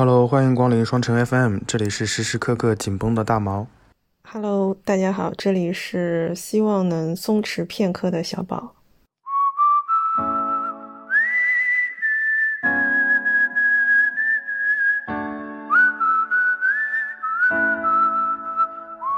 [0.00, 3.66] Hello，欢迎光临双城 FM，这里是时时刻刻紧绷的大毛。
[4.26, 8.72] Hello，大家好，这里是希望能松弛片刻的小宝。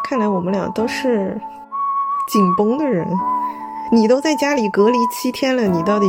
[0.02, 1.40] 看来我们俩都是
[2.26, 3.06] 紧绷的人。
[3.92, 6.08] 你都在家里隔离七天了，你到底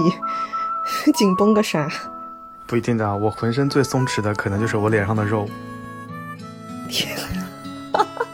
[1.13, 1.87] 紧绷个啥？
[2.67, 5.47] 不一定的啊，我浑身最松弛的可能就是我脸上的肉。
[6.89, 7.17] 天，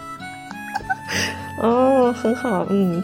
[1.61, 3.03] 哦，很好，嗯。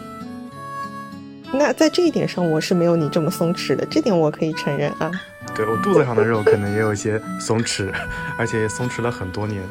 [1.52, 5.10] 那在这一点上，我是没有你这么松弛的，这点我可以承认啊。
[5.54, 7.90] 对我肚子上的肉可能也有一些松弛，
[8.36, 9.62] 而且也松弛了很多年。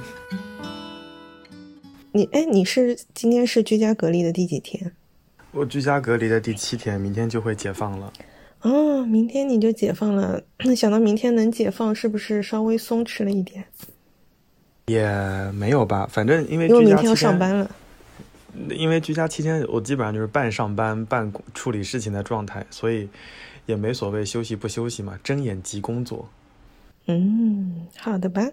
[2.12, 4.94] 你哎，你是今天是居家隔离的第几天？
[5.52, 8.12] 我居家隔离的第七天，明天就会解放了。
[8.66, 10.42] 哦，明天你就解放了。
[10.76, 13.64] 想到明天能解放，是不是稍微松弛了一点？
[14.88, 15.08] 也
[15.54, 17.70] 没有吧，反正因为因为明天要上班了。
[18.72, 23.08] 因为居家期间，我基本上就是半上班半处理事情的状态，所以
[23.68, 26.28] 也没所谓休息不休息嘛，睁眼即工作。
[27.06, 28.50] 嗯，好的吧。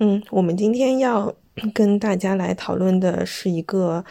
[0.00, 1.32] 嗯，我们今天要
[1.72, 4.04] 跟大家来讨论的是一个，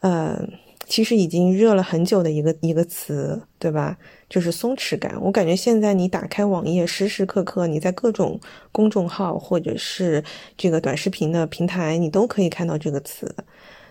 [0.00, 0.46] 呃。
[0.88, 3.98] 其实已经热了很久的一个一个词，对吧？
[4.28, 5.16] 就是松弛感。
[5.20, 8.40] 我感觉现在你打开网页，时时刻刻你在各种
[8.72, 10.22] 公众号或者是
[10.56, 13.34] 这个短视频的平台，你都可以看到这个词。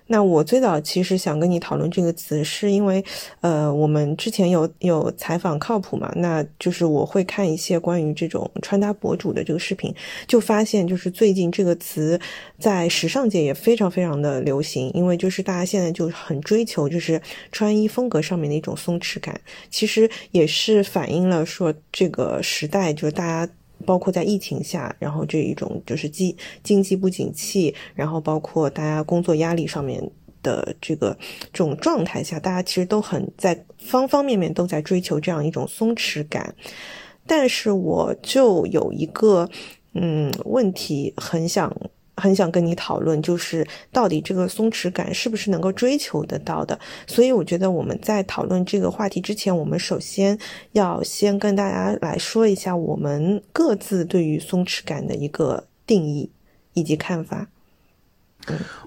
[0.07, 3.03] 那我最早其实想跟你讨论这个词，是因为，
[3.41, 9.93] 呃，我们之前有有采访靠谱嘛，那就是我会看一些关于这种穿搭博主的这个视频，
[10.27, 12.19] 就发现就是最近这个词
[12.59, 23.51] 在时尚界也非常非常的流行，因为就是大家现在就很追求就是穿衣风格上面的一种松弛感，其实也是反映了说这个时代就是大家。
[23.85, 30.11] 包括在疫情下，然后这一种就是经经济不景气，然后包括大家工作压力上面
[30.43, 31.17] 的这个
[31.53, 36.53] 这种状态下，大家其实都很在方方面面都在追求这样一种松弛感。
[37.27, 39.49] 但是我就有一个
[39.93, 41.71] 嗯问题，很想。
[42.17, 46.79] 很想跟你讨论，就是到底这个松弛感是不是能够追求得到的？
[47.05, 50.37] 所以我觉得我们在讨论这个话题之前，我们首先
[50.71, 56.29] 要先跟大家来说一下我们各自对于松弛感的一个定义
[56.73, 57.47] 以及看法。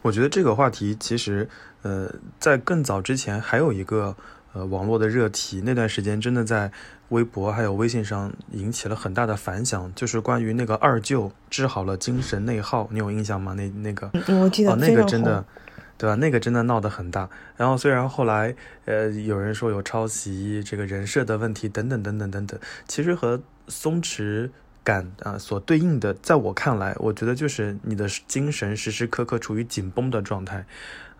[0.03, 1.49] 我觉得这个话题其实，
[1.83, 4.17] 呃，在更早之前还有一个
[4.59, 6.71] 呃网络的热题，那段时间真的在。
[7.09, 13.55] 微博还有微信上引起了很大的反响，就是关于那个二舅治好了精神内耗，你有印象吗？
[13.55, 14.11] 那那个，
[14.43, 15.43] 我记得哦，那个真的，
[15.97, 16.15] 对吧？
[16.17, 17.27] 那个真的闹得很大。
[17.57, 18.55] 然后虽然后来，
[18.85, 24.51] 呃，有人说有抄袭、这个人设的问题等等等等等等，其实和松弛
[24.85, 30.67] 感啊所对应的，在我看来，我觉得就是你的精神时时刻刻处于紧绷的状态，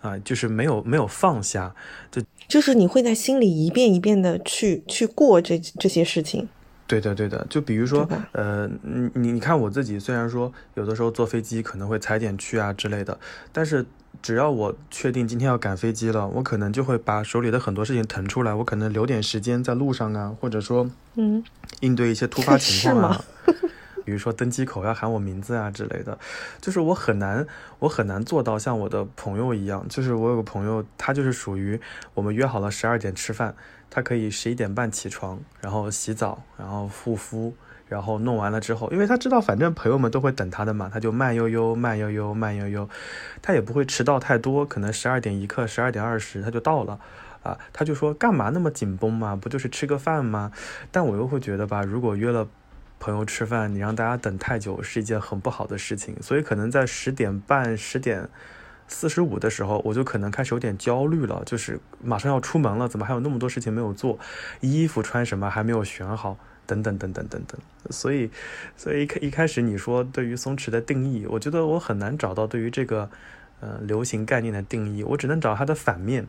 [0.01, 1.75] 啊，就是没有没有放下，
[2.11, 2.23] 就。
[2.49, 6.49] 就是你会在心里一遍一遍的去去过这这些事情，
[6.87, 13.21] 对的对的，就比如说，呃，你你你看我自己，虽然说有的时候坐飞机可能会踩点去啊之类的，
[13.53, 13.85] 但是
[14.23, 21.45] 只要我确定今天要赶飞机了，我可能就会把手里的很多事情腾出来，我可能留点时间在路上啊，或者说，嗯，
[21.81, 23.25] 应对一些突发情况啊。
[24.09, 26.19] 比如说登机口要喊我名字啊之类的，
[26.63, 27.47] 就是我很难，
[27.79, 29.85] 我很难做到像我的朋友一样。
[29.87, 31.79] 就是我有个朋友，他就是属于
[32.15, 33.55] 我们约好了十二点吃饭，
[33.91, 37.55] 他可以十一点半起床，然后洗澡，然后护肤，
[37.87, 42.89] 然后弄完了之后，因为他知道反正朋友们都会等他的嘛，他就慢悠悠、慢悠悠、慢悠悠，
[43.43, 46.99] 他也不会迟到太多，可能十二点一刻、十二点二十他就到了，
[47.43, 50.51] 啊，他就说干嘛那么紧绷嘛，不就是吃个饭吗？
[50.91, 52.49] 但我又会觉得吧，如果约了。
[53.01, 58.29] 朋友吃饭，你让大家等太久是一件很不好的事情，所以可能在十点半、十点
[58.89, 64.19] 四十五的时候，我就可能开始有点焦虑了，就是马上要出门了，怎么还有那么多事情没有做？
[64.61, 66.37] 衣服穿什么还没有选好，
[66.67, 67.61] 等等等等等等。
[67.91, 68.31] 所以，
[68.77, 73.11] 所以一开一开始你说对于松弛的定义，我觉得我很难找到对于这个
[73.61, 76.27] 呃流行概念的定义，我只能找它的反面。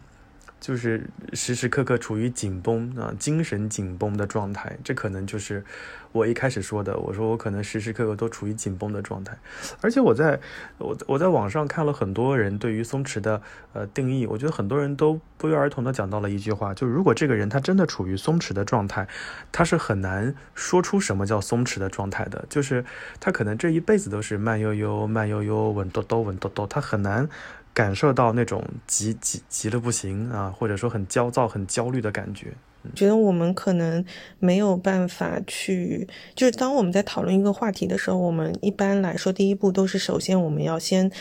[0.60, 5.64] 就是时时刻刻处于紧绷啊，精神紧绷的状态，这可能就是
[6.12, 6.98] 我一开始说的。
[6.98, 9.38] 我说我可能时时刻刻都处于紧绷的状态，
[9.82, 10.40] 而且我在
[10.78, 13.42] 我我在网上看了很多人对于松弛的
[13.74, 19.08] 呃定义，我觉得很多人都不约而同的讲到了一句话，就如果这个人他真的处于松弛的状态，
[19.52, 22.84] 他是很难说出什么叫松弛的状态的，就是
[23.20, 27.30] 他可能这一辈子都是慢悠悠、慢悠悠、稳多多、稳多多，他很难。
[27.74, 32.54] 感受到那种急急急的不行啊，或者说很焦躁、很焦虑的感觉。
[32.96, 34.04] 觉得我们可能
[34.40, 41.12] 没有办法去，就是当我们在讨论一个话题的时候，我们一般来说第一步都是首先我们要先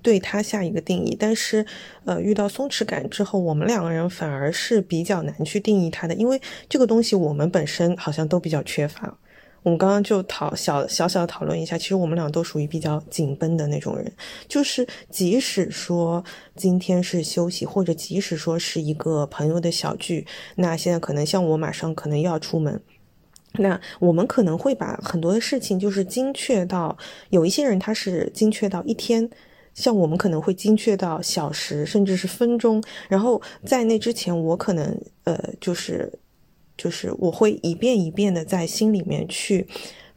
[0.00, 1.16] 对它下一个定义。
[1.18, 1.66] 但是，
[2.04, 9.18] 呃，遇到松弛感之后，我们两个人反而是比较难去定义它的，因为这个东西我们本身好像都比较缺乏。
[9.64, 14.10] 我们刚刚就讨小小小讨论一下，其实我们俩都属于比较紧绷的那种人，
[14.46, 16.24] 就是即使说
[16.54, 22.80] 今天是休息，或者即使说是一个朋友的小聚，那现在可能像我马上可能要出门，
[23.54, 26.96] 那我们可能会把很多的事情就是精确到，
[27.30, 29.28] 有一些人他是精确到一天，
[29.74, 36.10] 像我们可能会精确到小时，甚至是分钟，然后在那之前，我可能呃就是。
[36.78, 39.66] 就是我会一遍一遍的在心里面去。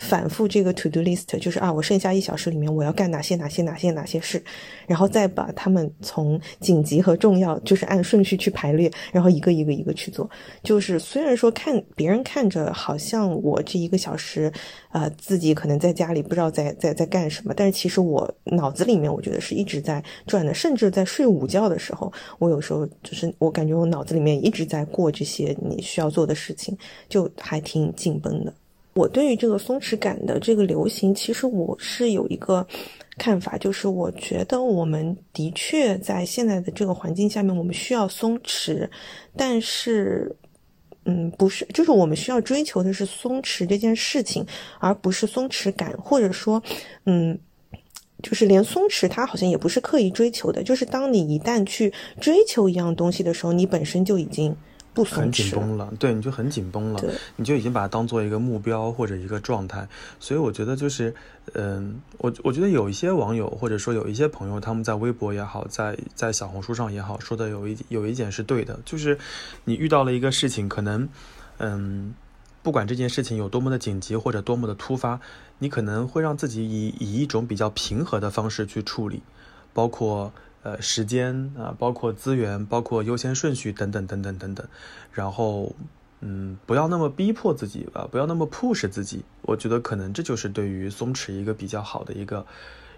[0.01, 4.43] 反复这个 to do list 就是啊，我剩下一小时里面我要干哪些哪些哪些哪些事，
[4.87, 10.27] 然后再把他们从紧急和重要就是按顺序去排列，然后一个一个一个去做。
[10.63, 14.51] 就是虽然说看别人看着好像我这一个小时，
[14.91, 26.75] 呃，自己可能在家里不知道在在在干什么，但是其实我脑子里面我觉得是一直在转的，甚至在睡午觉的时候，我有时候就是我感觉我脑子里面一直在过这些你需要做的事情，
[27.07, 28.51] 就还挺紧绷的。
[28.93, 32.65] 我对于这个松弛感的这个流行，其实我是有一个
[33.17, 38.89] 看法，就是我觉得我们的确在现在的这个环境下面，我们需要松弛，
[39.37, 40.35] 但是，
[41.05, 44.45] 嗯，不是，就是我们需要追求的是松弛这件事情，
[44.79, 46.61] 而不是松弛感，或者说，
[47.05, 47.39] 嗯，
[48.21, 54.53] 就是连松弛它好像也不是刻意追求的，就是当你一旦去追求一样东西的时候，你本身就已经。
[54.93, 57.01] 不很紧绷了，对，你就很紧绷了，
[57.37, 59.87] 你就已经把它当做一个目标或者一个状态，
[60.19, 61.15] 所以我觉得就是，
[61.53, 69.17] 嗯，我我觉得有一些网友或者说有一些朋友，他们在微博也好，在在小红书上也好，说的有一有一点是对的，就是
[69.63, 71.07] 你遇到了一个事情，可能，
[71.59, 72.13] 嗯，
[72.61, 75.21] 不管这件事情有多么的紧急或者多么的突发，
[75.59, 79.21] 你可能会让自己以以一种比较平和的方式去处理，
[79.73, 80.33] 包括。
[80.63, 84.67] 呃，时间啊，包括资源，包括优先顺序等等等等等等，
[85.11, 85.75] 然后，
[86.19, 89.23] 嗯，不要那么逼迫自己吧，不要那么 push 自己。
[89.41, 92.45] 我觉得可能这就是对于松弛一个比较好的一个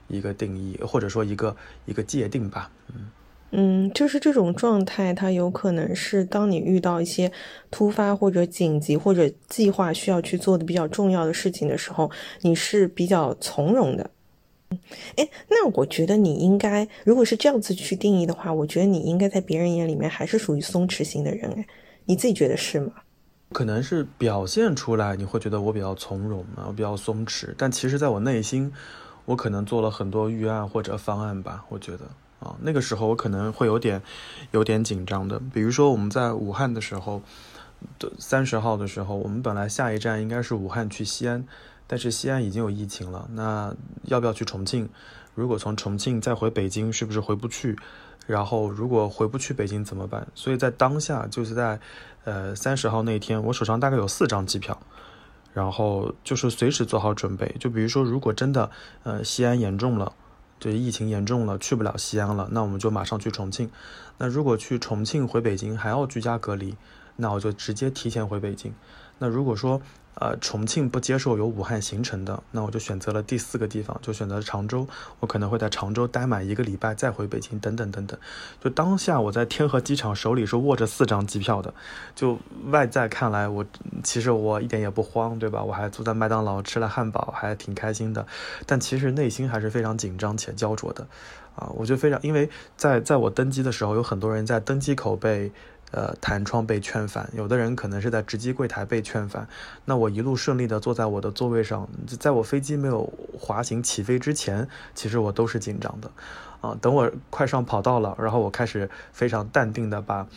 [0.10, 1.56] 一个定义，或者说一个
[1.86, 2.69] 一个界定吧。
[2.94, 3.10] 嗯
[3.56, 7.31] 嗯，就是这种状态，它有可能是当你遇到一些
[7.69, 12.09] 突发或者紧急或者计划需要去做的比较重要的事情的时候，
[12.42, 14.09] 你是比较从容的。
[15.18, 21.52] 哎，那我觉得你应该，如果是这样子去定义的话，我觉得你应该在别人眼里面还是属于松弛型的人。
[21.58, 21.66] 哎，
[22.06, 22.92] 你自己觉得是吗？
[23.52, 28.72] 可能是表现出来你会觉得我比较从容啊，我比较松弛，但其实在我内心，
[29.25, 31.64] 我可能做了很多预案或者方案吧。
[31.69, 32.06] 我觉得
[32.40, 34.02] 啊，那个时候我可能会有点
[34.52, 35.40] 有点紧张的。
[35.54, 37.22] 比如说我们在武汉的时候，
[38.18, 41.46] 三十号的时候，我们本来下一站应该是武汉去西安。
[41.88, 44.89] 但是西安已经有疫情了，那要不要去重庆？
[45.35, 47.77] 如果从重庆再回北京，是不是回不去？
[48.25, 50.25] 然后如果回不去北京怎么办？
[50.33, 51.80] 所以在当下，就是在，
[52.24, 54.80] 呃三十号那天，我手上大概有四张机票，
[55.53, 57.53] 然后就是随时做好准备。
[57.59, 58.71] 就比如说，如果真的，
[59.03, 60.13] 呃西安严重了，
[60.59, 63.69] 就疫情严重了，去不了西安了，那我们就马上去重庆。
[64.19, 66.77] 那如果去重庆回北京还要居家隔离，
[67.18, 68.74] 那我就直接提前回北京。
[69.19, 69.81] 那如果说，
[70.15, 74.88] 呃，重庆不接受有武汉行程的，那我就选择了第四个地方，就选择常州。
[75.19, 78.19] 我可能会在常州待满一个礼拜，再回北京，等等等等。
[78.64, 81.73] 就当下我在天河机场手里是握着四张机票的，
[82.14, 83.66] 就外在看来，我
[84.04, 85.64] 其实我一点也不慌，对吧？
[85.64, 88.28] 我还坐在麦当劳吃了汉堡，还挺开心的。
[88.68, 91.07] 但其实内心还是非常紧张且焦灼的，
[91.56, 92.47] 啊，我就非常，因为
[92.78, 95.52] 在在我登机的时候，有很多人在登机口被。
[95.94, 99.47] 呃，弹窗被劝返，有的人可能是在值机柜台被劝返。
[99.85, 101.88] 那我一路顺利的坐在我的座位上，
[102.19, 103.07] 在我飞机没有
[103.40, 106.09] 滑行起飞之前，其实我都是紧张的。
[106.62, 110.28] 啊，等我快上跑道了，然后我开始非常淡定的把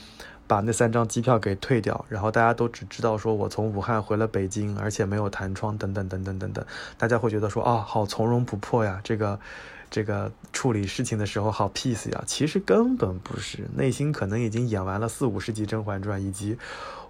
[0.47, 6.65] 把那三张机票给退掉，然后大家都只知道说我从武汉回了北京，而且没有弹窗，等等等等等等，
[6.99, 9.41] 大家会觉得说啊，好从容不迫呀，这个。
[9.91, 16.57] 这个处理事情的时候好 peace 呀，其实根本不是，内心可能已经演完了四五十集《甄嬛传》，以及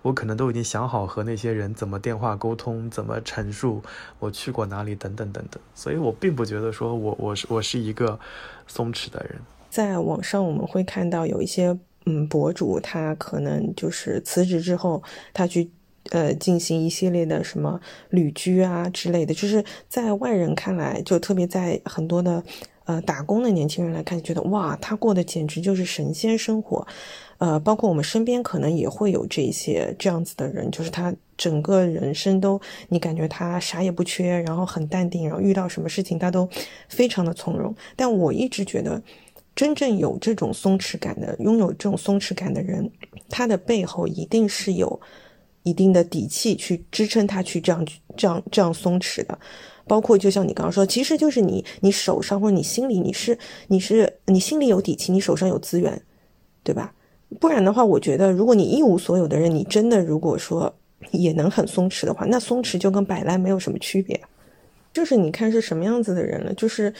[0.02, 3.82] 我可能都已经想好和那些人怎么电话沟通，怎么陈述
[4.18, 8.18] 我去过哪里等等等等，所以我并不觉得说我我是我是一个
[8.66, 9.40] 松弛的人。
[9.70, 15.02] 在网上我们会看到有一些嗯博主，他可能就是辞职之后，
[15.32, 15.70] 他去
[16.10, 22.42] 呃进行一系列的什么旅居啊之类的，就是在外人看来，就特别在很多的
[22.84, 26.86] 呃打工的年轻人来看，觉得哇，他过的简直就是神仙生活。
[27.38, 36.48] 呃，包括我们身边可能也会有这些这样子的人，就是他整个人生都你感觉他啥也不缺，然后很淡定，然后遇到什么事情他都
[36.88, 37.74] 非常的从容。
[37.94, 39.02] 但我一直觉得。
[39.54, 42.90] 真正有这种松弛感的，拥有这种松弛感的人，
[43.30, 45.00] 他的背后一定是有
[45.66, 47.84] 一定的底气去支撑他去这样、
[48.16, 49.36] 这样、这样松弛的。
[49.84, 56.00] 包括就像你刚刚说，其实就是你、你手上或者你心里，你是、你是、你心里有底气，你手上有资源，
[56.62, 56.94] 对吧？
[57.40, 60.72] 不然的话，我觉得如果你一无所有的人，你真的如果说
[61.10, 64.20] 也能很松弛的话，那松弛就跟摆烂没有什么区别。
[64.92, 66.94] 就是你看是什么样子的人了，就是。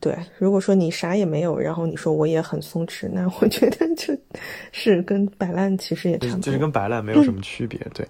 [0.00, 4.12] 对，如果说你啥也没有，然后你说我也很松弛，那我觉得就
[4.72, 7.78] 是跟摆烂其实也差不多，就是跟摆烂没有什么区别。
[7.94, 8.04] 对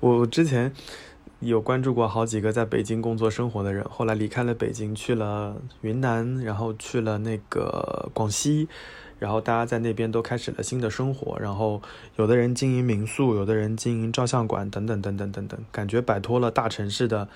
[0.00, 0.70] 我之前
[1.40, 8.68] 有关注过好几个在北京工作生活的人，后来离开了北京，去了云南，然后去了那个广西，
[9.18, 11.80] 然后大家在那边都开始了新的生活，然后
[12.16, 17.26] 有的人经营民宿，有的人经营照相馆，等等等等等等，感觉摆脱了大城市的。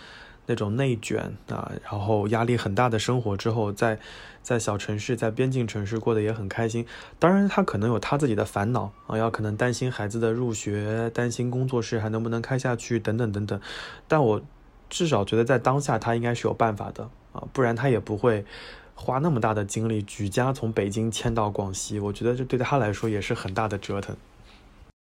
[0.47, 3.99] 那种内卷啊，然后压力很大的生活之后，在
[4.43, 6.85] 在小城市、在边境城市过得也很开心。
[7.19, 13.61] 当然，他可能有他自己的烦恼啊，要可能担心孩子的入学，担心工作室还能不能开下去，等等等等。
[14.09, 14.43] 但我
[14.91, 18.45] 至少觉得，在当下他应该是有办法的啊，不然他也不会
[18.97, 22.01] 花那么大的精力举家从北京迁到广西。
[22.01, 24.17] 我觉得这对他来说也是很大的折腾。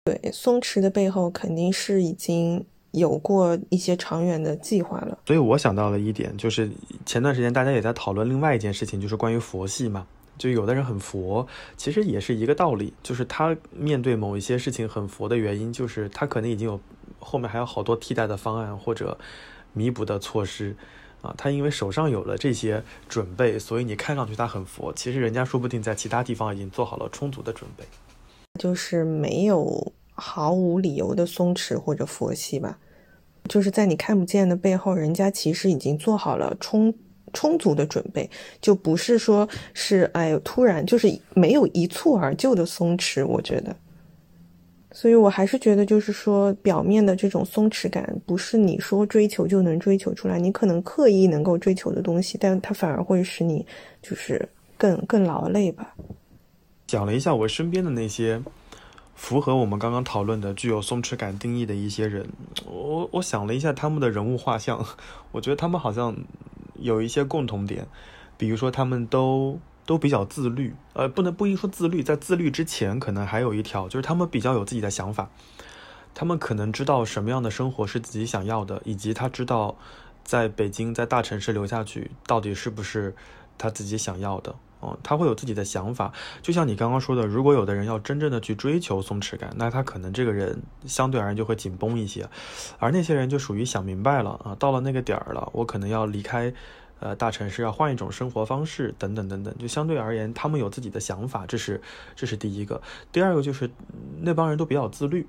[0.03, 2.65] 对，松弛的背后肯定是已经。
[2.91, 6.69] 有过一些长远的计划了，所以我想到了一点，就是
[7.05, 10.05] 前段时间大家也在讨论另外一件事情，就是关于佛系嘛。
[10.37, 11.45] 就有的人很佛，
[11.77, 16.79] 其实也是一个道理，就是他面对某一些事情很佛的原因，就是他可能已经有
[17.19, 19.15] 后面还有好多替代的方案或者
[19.73, 20.75] 弥补的措施
[21.21, 21.31] 啊。
[21.37, 27.83] 他因为手上有了这些准备，所以你看上去他很佛，其实人家说不定在其他地方已经做好了充足的准备，
[28.59, 29.93] 就是没有。
[30.13, 32.77] 毫无理由的松弛或者佛系吧，
[33.47, 36.93] 就是在你看不见的背后，人家其实已经做好了充
[37.33, 38.29] 充足的准备，
[38.61, 43.25] 就不是说是哎突然就是没有一蹴而就的松弛。
[43.25, 43.75] 我觉得，
[44.91, 50.37] 所以我还是觉得，就是说表面的这种松弛感，不是你说追求就能追求出来。
[50.37, 53.65] 你可能刻意能够追求的东西，但它反而会使你
[54.01, 55.95] 就是更更劳累吧。
[56.85, 58.39] 讲了一下我身边的那些。
[59.21, 62.27] 符合我们刚刚讨论的具有松弛感定义的一些人，
[62.65, 64.83] 我我想了一下他们的人物画像，
[65.31, 66.17] 我觉得他们好像
[66.79, 67.87] 有一些共同点，
[68.35, 75.29] 比如说他们都都比较自律，呃，不能不应说自律，在自律之前可能还有一条，就是他们比较有自己的想法，
[76.15, 79.77] 他们可能知道什么样的生活是自己想要的，以及他知道
[80.23, 83.15] 在北京在大城市留下去到底是不是
[83.59, 84.55] 他自己想要的。
[84.81, 86.11] 哦，他会有自己的想法，
[86.41, 92.27] 就像你刚刚说的，如果有的人要真正的去追求松弛感，那他可能这个人相对而言就会紧绷一些，
[92.79, 96.51] 而那些人就属于想明白了啊，到了那个点儿了，我可能要离开，
[96.99, 101.79] 呃，大城市，要换一种生活方式，等等等等，就相对而言，他们有自己的想法，这是
[102.15, 103.69] 这是第一个，第二个就是
[104.19, 105.27] 那帮人都比较自律，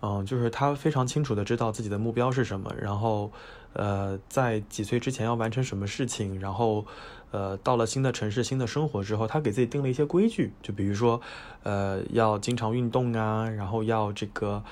[0.00, 3.30] 嗯，就是他非常清楚的知道自己的目标是什么，然后，
[3.74, 6.86] 呃，在几岁之前要完成什么事情，然后。
[7.30, 11.20] 呃，到了新的城市、新的生活之后，他给自己定了一些规矩，就比如说，
[11.62, 14.62] 呃，要经常运动啊，然后要这个，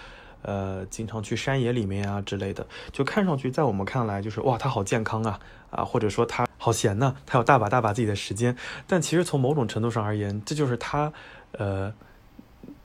[0.42, 2.66] 呃，经常去山野里面啊之类的。
[2.92, 5.38] 就看上去，在我们看来，就是哇，他好健康啊，
[5.70, 8.56] 啊，或者说他好闲呢，他有大把大把自己的时间。
[8.86, 11.12] 但其实从某种程度上而言，这就是他，
[11.52, 11.92] 呃。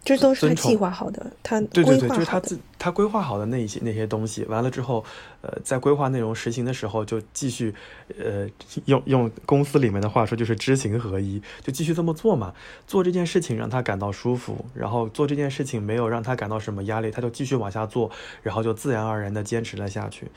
[0.03, 5.05] 这都是他计划好的，他对对对，就是他自他规划好的那一些那些东西，完了之后，
[5.41, 7.73] 呃，在规划内容实行的时候，就继续，
[8.17, 8.49] 呃，
[8.85, 12.51] 用用公司里面的话说，就是知行合一，就继续这么做嘛。
[12.87, 18.09] 做这件事情让他感到舒服，然后做这件事情没有让他感到什么压力，他就继续往下做，
[18.41, 20.27] 然后就自然而然的坚持了下去。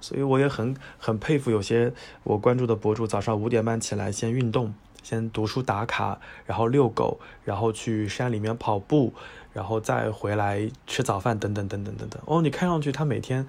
[0.00, 4.74] 所以我也很很佩服有些我关注的博主，早上五点半起来先运动。
[5.08, 9.14] 先读书打卡，然后遛狗，然后去山里面跑步，
[9.54, 12.20] 然后再回来吃早饭，等等等等等等。
[12.26, 13.46] 哦，你看上去他每天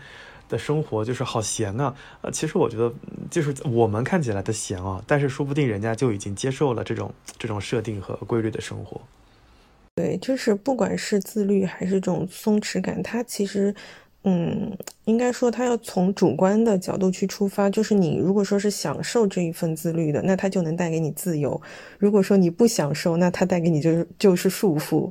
[0.47, 1.93] 的生活就是好闲啊！
[2.21, 2.93] 呃，其实我觉得
[3.29, 9.01] 就是我们看起来的闲啊，但是说不定人家就已经接受了这种这种设定和规律的生活。
[9.95, 13.75] 对，就是不管是自律还是这种松弛感，它其实。
[14.23, 21.59] 嗯，应该说他要从主观的角度去出发，就是你如果说是享受这一份自律的，那他就能带给你自由；
[21.97, 25.09] 如果说你不享受，那他带给你就是就是束缚。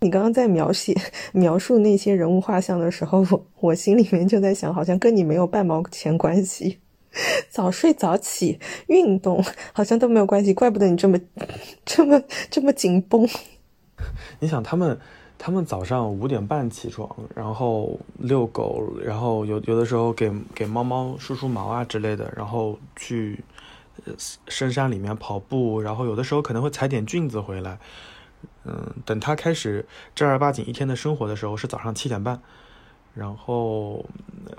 [0.00, 0.96] 你刚刚在描写
[1.32, 6.78] 描述那些人物画像的时候，我我心里面就在想，好像跟你没有半毛钱关系。
[7.50, 11.18] 早睡早起，运动好像都没有关系，怪不得你这么
[11.84, 13.28] 这么这么紧绷。
[14.38, 14.98] 你想他们，
[15.42, 23.42] 他们早上五点半起床，然后遛狗，然后有有的时候给给猫猫梳梳毛啊之类的，然后去
[24.48, 27.78] 深山里面跑步，然后有的时候可能会采点菌子回来。
[28.64, 32.42] 嗯，等他开始正儿八经一天的生活的时候，是早上七点半。
[33.20, 34.02] 然后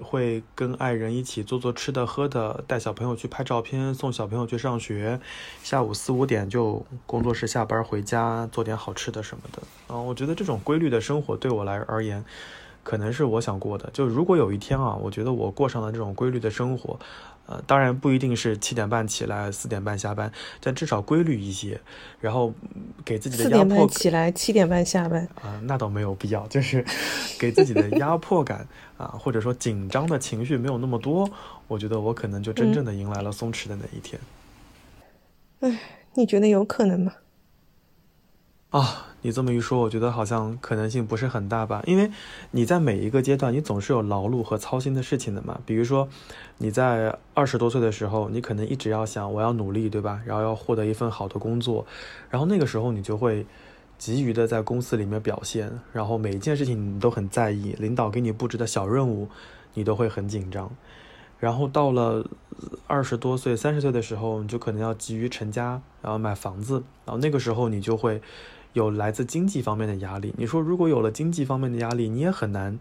[0.03, 5.19] 会跟爱人一起做做吃的喝的，带小朋友去拍照片，送小朋友去上学。
[5.63, 9.63] 下午四五点就工作室下班回家，做点好吃的什么的。
[9.87, 12.23] 啊，我觉得这种规律的生活对我来而言。
[12.83, 16.99] 可能是我想过的，就如果有一天啊，我觉得我过上了这种规律的生活，
[17.51, 20.31] 呃，当然不一定是七点半起来，四点半下班，
[20.61, 21.79] 但至少规律一些，
[22.21, 22.53] 然后
[23.03, 26.85] 给自己的压迫起来，七点半下班啊，那倒没有必要，就是
[27.37, 28.65] 给自己的压迫感
[28.97, 31.29] 啊，或者说紧张的情绪没有那么多，
[31.67, 34.21] 我觉得我可能就真正的迎来了松弛的那一天。
[35.59, 35.77] 哎，
[36.13, 37.13] 你觉得有可能吗？
[38.71, 41.83] 啊，你这么一说，我觉得好像可能性不是很大吧？
[41.85, 42.09] 因为
[42.51, 45.59] 你在每一个阶段，你总是有劳碌和操心的事情的嘛。
[45.65, 46.07] 比如说，
[46.59, 50.21] 你在二十多岁的时候，你可能一直要想我要努力，对吧？
[50.25, 51.85] 然后要获得一份好的工作，
[52.29, 53.45] 然后那个时候你就会
[53.97, 59.27] 急于的在公司里面表现，然后每一件事情你都很在意，领导给你布置的小任务，
[59.73, 60.71] 你都会很紧张。
[61.39, 62.25] 然后到了
[62.87, 68.21] 二十多岁、三十岁的时候，你就可能要急于成家，然后买房子，然后那个时候你就会。
[68.73, 72.79] 有来自经济方面的压力，你说如果有了经济方面的压力，你也很难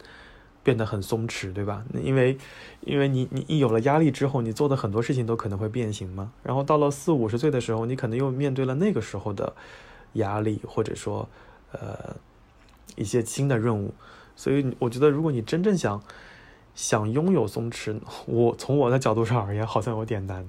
[0.62, 1.84] 变得很松弛，对吧？
[1.94, 2.38] 因为，
[2.82, 6.32] 因为你你一有了压力之后，你做的很多事情都可能会变形嘛。
[6.42, 9.52] 然后到了四五十岁的时候，你可能又面对了那个时候的
[10.14, 11.28] 压力，或者说，
[11.72, 12.14] 呃，
[12.96, 13.94] 一些新的任务。
[14.36, 16.02] 所以我觉得，如果你真正想
[16.74, 20.46] 想拥有松弛，我从我的角度上而言，好像有点难。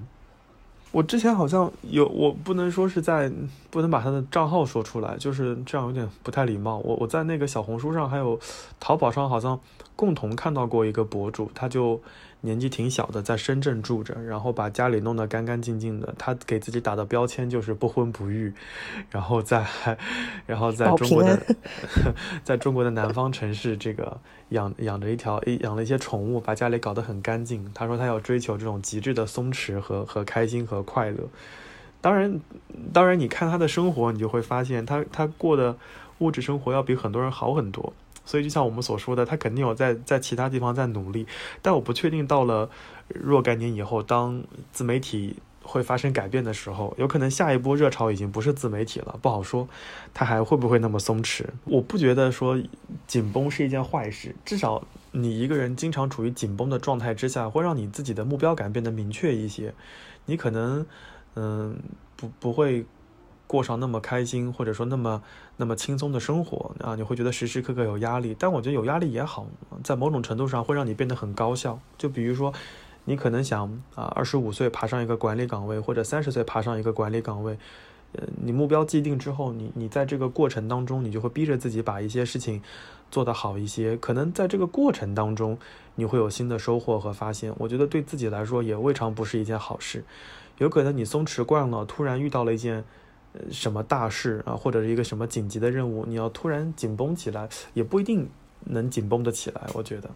[0.92, 3.32] 我之前好像有，我不能说是在，
[3.70, 6.78] 不能把他的账号说出来，就是这样有点不太礼貌。
[6.78, 8.38] 我我在那个小红书上还有
[8.78, 9.58] 淘宝上好像
[9.96, 12.00] 共同看到过一个博主，他就。
[12.42, 16.14] 年纪挺小的，在深圳住着，然后把家里弄得干干净净的。
[16.18, 18.52] 他给自己打的标签就是不婚不育，
[19.10, 19.64] 然后在，
[20.44, 21.40] 然后在中国的，
[22.44, 27.70] 在中国的南方城市，这个养养着一条，养了一些宠物，把家里搞得很干净。
[27.72, 31.28] 他说他要追求这种极致的松弛和和开心和快乐。
[32.00, 32.40] 当然，
[32.92, 35.76] 当然，你看他的生活，你就会发现他他过的
[36.18, 37.92] 物质生活要比很多人好很多。
[38.24, 41.26] 所以，就像我们所说的，他肯定有在在其他地方在努力，
[41.60, 42.70] 但我不确定到了
[43.08, 49.68] 若干年以后，当自媒体会发生改变的时候，有可能下一波热潮已经不是自媒体了，不好说，
[50.14, 51.44] 他还会不会那么松弛？
[51.64, 52.60] 我不觉得说
[53.06, 59.74] 紧绷是一件坏事，至少你一个人经常处于紧绷的状态之下，会让你自己的目标感变得明确一些，
[60.26, 60.86] 你可能
[61.34, 61.76] 嗯
[62.16, 62.84] 不不会。
[63.52, 65.22] 过上那么开心，或者说那么
[65.58, 68.34] 那么轻松的生活啊，你会觉得时时刻刻有压力。
[68.38, 69.46] 但我觉得有压力也好，
[69.84, 71.78] 在某种程度上会让你变得很高效。
[71.98, 72.50] 就比如说，
[73.04, 77.58] 你可能想啊，二十五岁爬上一个管理岗位，或者三十岁爬上一个管理岗位，
[78.12, 82.62] 呃，你目标既定之后，你你在这个过程当中，你就会逼着自己把一些事情
[83.10, 83.98] 做得好一些。
[83.98, 85.58] 可能在这个过程当中，
[85.96, 87.52] 你会有新的收获和发现。
[87.58, 90.02] 我觉得对自己来说也未尝不是一件好事。
[90.56, 92.82] 有可能你松弛惯了，突然遇到了一件。
[93.50, 98.28] 什么大事啊，或者是一个什么紧急的任务，你要突然紧绷起来，也不一定
[98.64, 99.62] 能紧绷得起来。
[99.74, 100.10] 我觉得，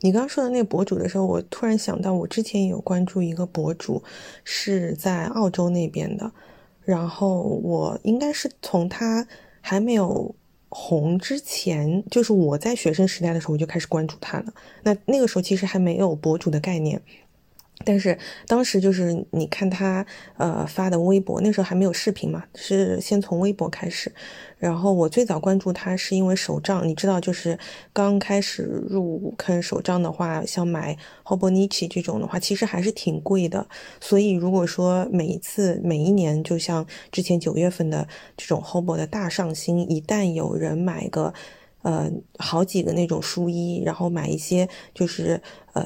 [0.00, 4.02] 你刚刚说的那个博主的时候，我突然想到，我之前有关注一个博主，
[4.44, 6.30] 是在澳洲那边的，
[6.84, 9.26] 然后我应该是从他
[9.60, 10.34] 还没有
[10.68, 14.52] 红之前，就是我在学生时代的时候，我就开始关注他了。
[14.82, 17.00] 那那个时候其实还没有博主的概念。
[17.84, 20.04] 但是当时就是你看他
[20.36, 24.12] 呃发的微博，那时候还没有视频嘛，是先从微博开始。
[24.58, 27.58] 然后我最早关注他是因为手账，你知道，就是
[27.94, 33.66] 刚开始入坑手账的话，像买 Hobonichi 这种的话，其实还是挺贵的。
[33.98, 41.32] 所以如果说每一次每一年，就像之前九月份的这种 Hobo 的大上新，一旦有人买个
[41.80, 45.40] 呃好几个那种书衣，然后买一些就是
[45.72, 45.82] 呃。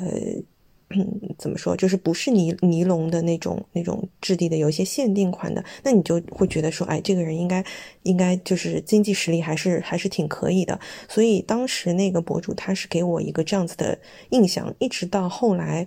[0.91, 1.77] 嗯， 怎么说？
[1.77, 7.65] 就是不是尼尼龙的那种那种质地的，有一些限定款的，那你就会觉得说，哎，这个人应该
[8.03, 10.79] 应该就是经济实力还是还是挺可以的。
[11.09, 13.99] 所以当时那个博主他是给我一个这样子的
[14.31, 15.87] 印象，一直到后来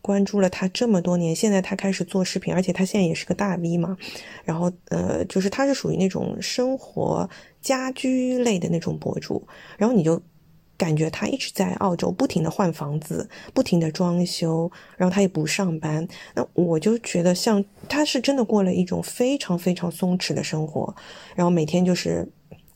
[0.00, 3.96] 关注了他这么多年，现在他开始做视频，而且他现在也是个大 V 嘛。
[4.44, 7.28] 然后呃，就是他是属于那种生活。
[7.62, 9.44] 家居类的那种博主，
[9.76, 10.22] 然后你就。
[10.76, 16.06] 感觉他一直在澳洲不停的换房子，不停的装修，然后他也不上班。
[16.34, 20.94] 那我就觉得像他是真的过了一种非常非常松弛的生活，
[21.34, 22.28] 然后每天就是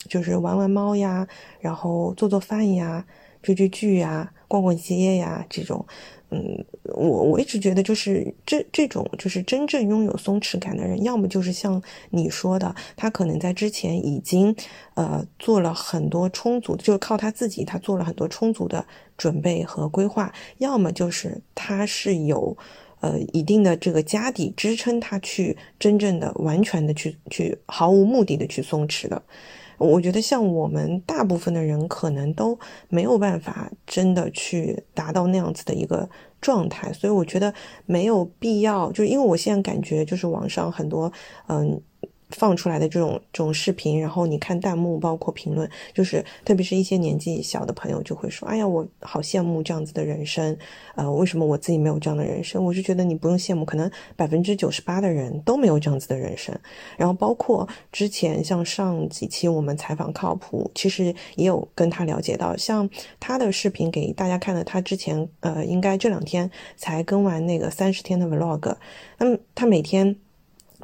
[0.08, 1.26] 就是玩玩猫呀，
[1.60, 3.04] 然后做做饭呀，
[3.42, 5.86] 追追剧呀，逛逛街呀这种。
[6.32, 14.54] 嗯，我我一直觉得，就是这这种，就是真正拥有松弛感的人，要么就是像你说的，他可能在之前已经，
[14.94, 18.86] 呃，做了很多充足，就靠他自己，他做了很多充足的
[19.18, 22.56] 准备和规划；要么就是他是有，
[23.00, 29.20] 呃，一定的这个家底支撑他去真正的、完全的去去毫无目的的去松弛的。
[29.80, 36.08] 我觉得像我们大部分的人，可能都没有办法真的去达到那样子的一个
[36.40, 37.52] 状态，所以我觉得
[37.86, 38.92] 没有必要。
[38.92, 41.12] 就是因为我现在感觉，就是网上很多，
[41.48, 41.80] 嗯。
[42.30, 50.56] 放出来的这种这种视频，然后你看弹幕，包括评论，就是特别是一些年纪小的朋友就会说：“哎呀，我好羡慕这样子的人生，
[50.94, 56.56] 呃，为什么我自己没有这样的人生？”我是觉得你不用羡慕，可能百分之九十八的人都没有这样子的人生。
[56.96, 62.88] 然后包括之前像上几期我们采访靠谱，其实也有跟他了解到，像
[63.18, 68.76] 他的视频给大家看了，他之前呃，应该这两天才更完那个三十天的 vlog，
[69.18, 70.16] 那么他每天。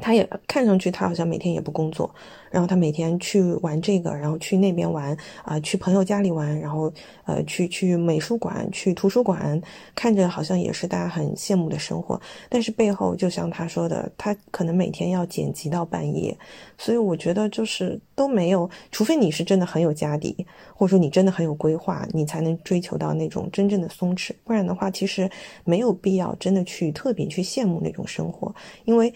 [0.00, 2.10] 他也看上去，他好像每天也不工作。
[2.48, 6.90] 然后他每天去玩这个，然后去那边玩啊，去朋友家里玩，然后
[7.24, 9.60] 呃，去去美术馆、去图书馆，
[9.94, 12.18] 看着好像也是大家很羡慕的生活。
[12.48, 16.34] 但是背后，就像他说的，他可能每天要剪辑到半夜。
[16.78, 24.30] 所以我觉得就是都没有，除非你是真的很有家底，或者说你真的很有规划，你才能追求到那种真正的松弛。
[24.44, 25.28] 不然的话，其实
[25.64, 28.54] 没有必要真的去特别去羡慕那种生活，
[28.84, 29.12] 因为。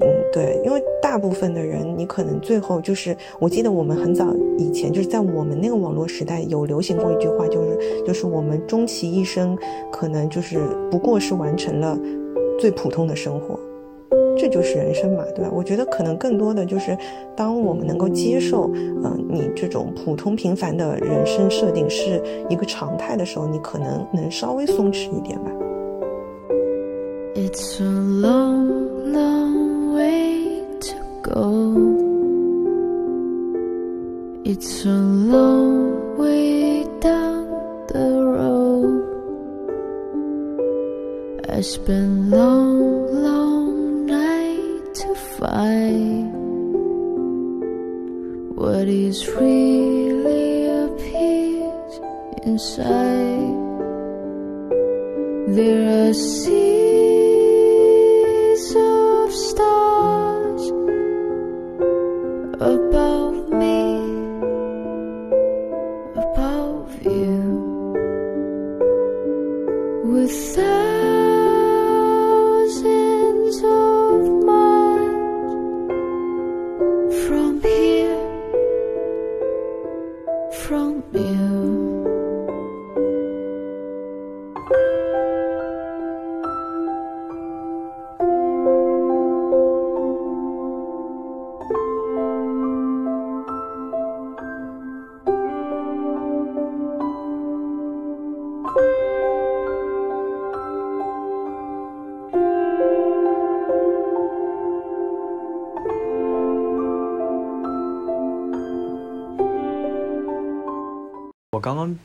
[0.00, 9.58] 嗯，对，因为大部分的人，你可能最后就是，我记得我们很早以前就是在我们那个网络时代有流行过一句话，就是就是我们终其一生，
[9.90, 11.98] 可能就是不过是完成了
[12.60, 13.58] 最普通的生活，
[14.36, 15.50] 这就是人生嘛，对吧？
[15.52, 16.96] 我觉得可能更多的就是，
[17.34, 25.50] 当我们能够接受，嗯，你这种普通平凡的人生设定是一个常态的时候，你可能能稍微松弛一点吧。
[27.34, 28.57] It's a long
[31.34, 31.74] go.
[34.44, 35.00] It's a
[35.34, 37.46] long way down
[37.92, 39.04] the road.
[41.48, 46.32] I spent long, long night to find
[48.56, 52.00] what is really appears
[52.44, 53.56] inside.
[55.56, 56.87] There are seas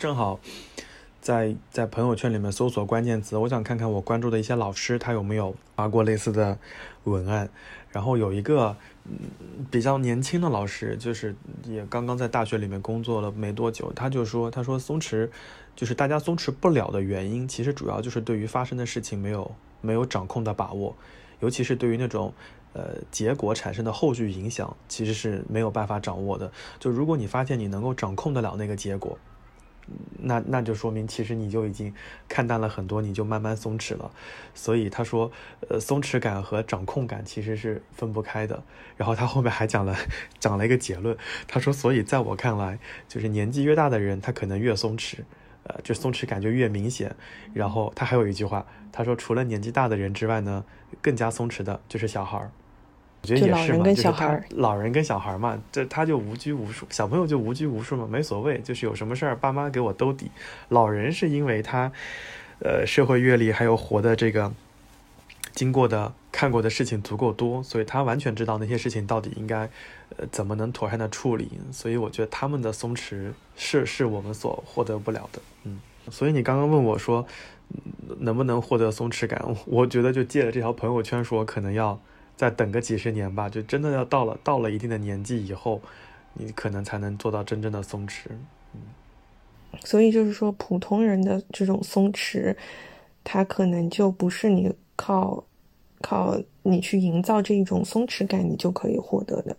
[0.04, 0.38] 正好
[1.22, 6.60] 在在朋友圈里面搜索关键词，我想看看我关注的一些老师他有没有发过类似的
[7.06, 7.50] 文案。
[7.90, 11.34] 然后有一个嗯比较年轻的老师，就是
[11.66, 15.30] 也刚刚在大学里面工作了没多久，他就说他说松弛
[15.74, 20.94] 就是大家松弛不了的原因，其实主要就是对于发生的事情没有没有掌控的把握，
[21.40, 22.34] 尤其是对于那种
[22.74, 26.52] 呃结果产生的后续影响，其实是没有办法掌握的。
[26.78, 29.18] 就如果你发现你能够掌控得了那个结果。
[30.20, 31.94] 那那就说明，其实你就已经
[32.28, 34.12] 看淡了很多，你就慢慢松弛了。
[34.54, 35.32] 所以他说，
[35.70, 38.64] 呃，松弛感和掌控感其实是分不开的。
[38.96, 39.96] 然后他后面还讲了，
[40.40, 41.18] 讲了一个结论。
[41.48, 45.20] 他说，所以在我看来，就是年纪越大的人，他可能越松弛，
[45.64, 47.16] 呃，就松弛感就越明显。
[47.54, 50.64] 然后他还有一句话，他说，除了年纪大的人之外呢，
[51.02, 52.52] 更加松弛的就是小孩儿。
[53.24, 60.30] 我觉得也是嘛，就是他老人跟小孩嘛，这他就无拘无束，小朋友就无拘无束嘛，没所谓，就是有什么事儿爸妈给我兜底。
[60.68, 61.90] 老人是因为他，
[62.60, 64.52] 呃，社会阅历还有活的这个
[65.54, 69.70] 经过的、看过的事情足够多，所以他完全知道那些事情到底应该，
[70.18, 71.50] 呃，怎么能妥善的处理。
[71.72, 75.42] 所以我觉得他们的松弛是是我们所获得不了的。
[75.64, 75.80] 嗯，
[76.12, 77.26] 所以你刚刚问我说，
[78.20, 79.42] 能不能获得松弛感？
[79.66, 81.98] 我觉得就借着这条朋友圈说，可能要
[82.36, 83.50] 再等个几十年吧。
[83.50, 85.82] 就真的要到了到了一定的年纪以后，
[86.34, 88.26] 你可能才能做到真正的松弛。
[88.74, 88.82] 嗯，
[89.84, 92.56] 所以就是说，普通人的这种松弛。
[93.26, 95.46] 他可能就不是你靠
[96.02, 99.56] 靠你去营造这一种松弛感，你就可以获得的。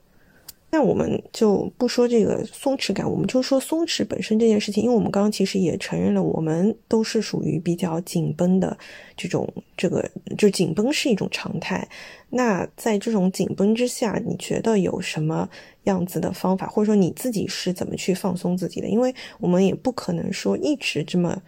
[0.76, 4.82] 那我们就不说这个松弛感，我们就说松弛本身这件事情。
[4.82, 8.76] 因为我们刚刚其实也承认了，我们都是属于比较紧绷的
[9.16, 11.88] 这种，这个就紧绷是一种常态。
[12.30, 15.48] 那在这种紧绷之下，你觉得有什么
[15.84, 18.88] 样子的方法，或者说你自己是怎么去放松自己的？
[18.88, 21.40] 因为我们也不可能说一直这么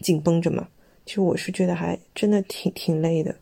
[0.00, 0.68] 紧绷着嘛。
[1.06, 3.34] 其实我是觉得还真的挺挺累的，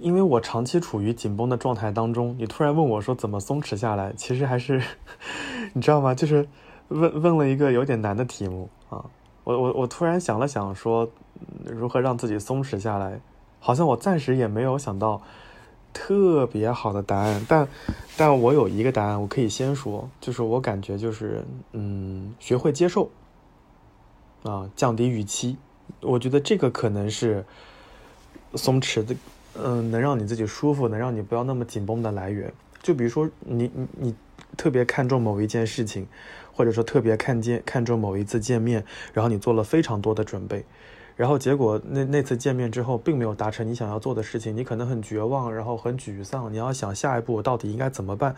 [0.00, 2.34] 因为我长期处于紧绷的状态当中。
[2.38, 4.82] 你突然问我说怎么松弛下来，其实还是
[5.74, 6.14] 你知道吗？
[6.14, 6.48] 就是
[6.88, 9.04] 问问了一个有点难的题目啊。
[9.44, 11.10] 我我我突然想了想，说
[11.64, 13.20] 如何让自己松弛下来，
[13.58, 15.20] 好像我暂时也没有想到
[15.92, 17.44] 特别好的答案。
[17.48, 17.68] 但
[18.16, 23.10] 但我有一个答案，我可以先说，就是我感觉就是嗯，学会接受
[24.44, 25.56] 啊，降低预期。
[26.00, 27.44] 我觉得这个可能是
[28.54, 29.14] 松弛的，
[29.54, 32.52] 嗯，能让你自己舒服，能让你不要那么紧绷的来源。
[32.82, 34.14] 就比如说，你你你
[34.56, 36.06] 特别看重某一件事情，
[36.52, 40.64] 或者说特别看见看重某一次见面，然后你做了非常多的准备，
[41.16, 46.52] 然后结果那那次见面之后，并没有达成你想要做的事情，你可能很绝望，然后很沮丧。
[46.52, 48.34] 你要想下一步我到底应该怎么办？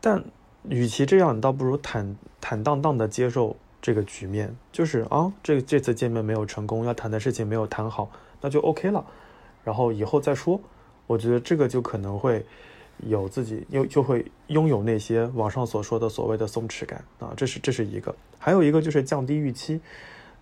[0.00, 0.24] 但
[0.68, 3.56] 与其这样，你倒不如坦坦荡荡的接受。
[3.84, 8.08] 这个局面就是啊，这这次见面没有成功，要谈的事情没有谈好，
[8.40, 9.04] 那就 OK 了，
[9.64, 10.60] 然后以后再说。
[11.06, 12.44] 我觉得这个就可能会
[13.06, 19.80] 有自己又就会拥有那些网上所说的所谓的松弛感啊，这是这是一个，还有一个就是降低预期。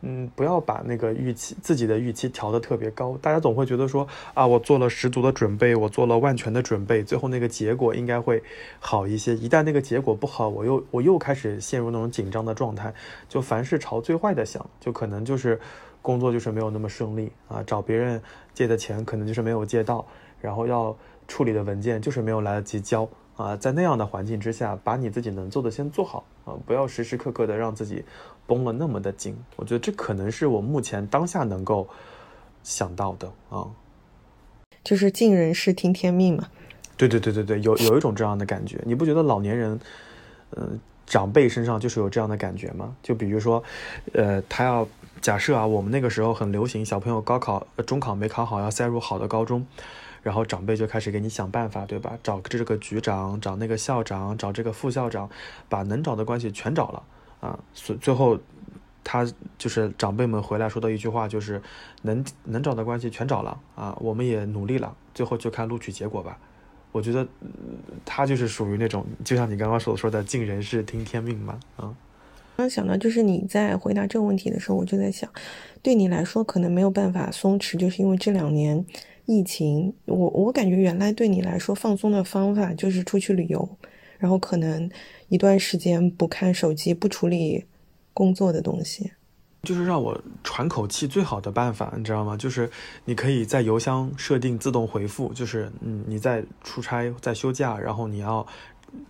[0.03, 3.19] 嗯，不要把那个预期自己的预期调得特别高。
[3.21, 8.43] 大家总会觉得说啊，我做了十足的准备，我做了万全的准备，最后那个结果应该会
[8.79, 9.35] 好一些。
[9.35, 12.95] 一旦那个结果不好，我又我又开始陷入那种紧张的状态，
[13.29, 15.61] 就凡事朝最坏的想，就可能就是
[16.03, 18.21] 工作就是没有那么顺利啊，找别人
[18.55, 20.07] 借的钱可能就是没有借到，
[20.41, 20.97] 然后要
[21.29, 23.09] 处理的文件就是没有来得及交。
[23.37, 28.05] 啊，在那样的环境之下，把你自己能做的先做好啊，不要时时刻刻的让自己
[28.47, 29.35] 绷了那么的紧。
[29.57, 31.89] 我觉得这可能是我目前当下能够
[32.63, 33.67] 想到的啊。
[34.85, 36.49] 就是尽人事听天命嘛。
[36.99, 39.81] 对对对对对，有有一种这样的感觉，你不觉得老年人，
[40.57, 42.95] 嗯，长辈身上就是有这样的感觉吗？
[43.03, 43.63] 就比如说，
[44.13, 44.87] 呃，他要
[45.21, 49.67] 假设啊，我们那个时候很流行，小朋友高考、中考没考好，要塞入好的高中。
[50.23, 52.13] 然后长辈就开始给你想办法，对吧？
[52.23, 55.31] 找这个局长，找那个校长，找这个副校长，
[55.67, 57.03] 把能找的关系全找了
[57.41, 57.59] 啊。
[57.73, 58.39] 所最后，
[59.03, 61.63] 他就是长辈们回来说的一句话，就是
[62.03, 63.97] 能能找的关系全找了啊。
[63.99, 66.37] 我们也努力了，最后就看录取结果吧。
[66.93, 67.27] 我觉得
[68.05, 71.59] 他就是属于那种，就像你刚刚所说的“尽人事，听天命”嘛。
[71.79, 71.95] 啊，
[72.61, 75.29] 刚想到就是你在回答这个问题的时候，我就在想，
[75.83, 78.85] 对你来说可能没有办法松弛，就是因为这两年。
[79.27, 83.69] 疫情，我我感觉原来对你来说放松的方法就是出去旅游，
[84.19, 84.91] 然后可能
[85.29, 87.65] 一段时间不看手机，不处理
[88.13, 89.13] 工作的东西，
[89.63, 92.37] 就是让我喘口气最好的办法，你知道吗？
[92.37, 92.69] 就是
[93.05, 98.45] 你可以在邮箱设定自动回复，就是嗯你在出差在休假，然后你要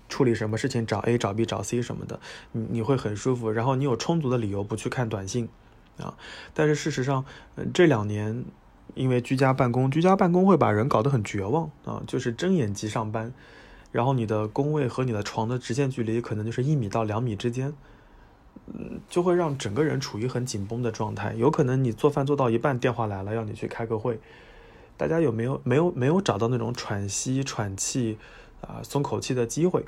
[0.09, 2.21] 处理什么事情，找 A 找 B 找 C 什么的，
[2.53, 5.49] 你你会很舒服，然后你有充足的理由不去看短信
[5.99, 6.17] 啊。
[6.55, 7.25] 但是事实上，
[7.57, 8.45] 嗯这两年。
[8.97, 12.03] 因为居家办公，居家办公会把人搞得很绝望啊！
[12.09, 13.33] 就是睁眼即上班，
[13.93, 17.73] 然后你的工位和你的床的直线距离可能就是一米到两米之间，
[18.67, 21.35] 嗯，就会让整个人处于很紧绷的状态。
[21.35, 24.19] 有可能你做饭做到一半，电话来了，要你去开个会，
[24.97, 28.19] 大家有没有没有没有找到那种喘息、喘气
[28.61, 29.85] 啊、松口气的机会？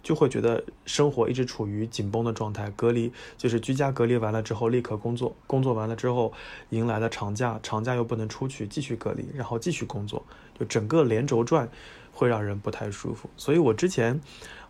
[0.00, 6.32] 就会觉得生活一直处于紧绷的状态，隔离就是居家隔离完了之后立刻工作，工作完了之后
[6.70, 10.24] 迎来了长假，长假又不能出去继续隔离，然后继续工作，
[10.58, 11.68] 就整个连轴转，
[12.12, 13.28] 会让人不太舒服。
[13.36, 14.20] 所以我之前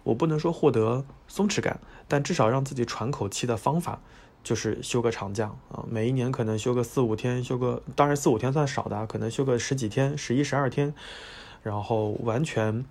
[0.02, 4.00] 我不能说获得松弛感，但至少让自己喘口气的方法
[4.42, 10.94] 就是休个长假啊，每一年可能休个四五天，休个当然四五天算少的，可能休个十几天，十一十二天，
[11.62, 12.84] 然后完全。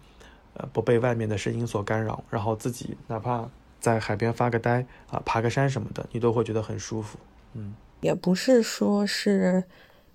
[0.57, 7.17] 呃，不被外面的声音所干扰，然后自己哪怕在海边发个呆啊，爬个山什么的，你都会觉得很舒服。
[7.53, 9.63] 嗯，也不是说是，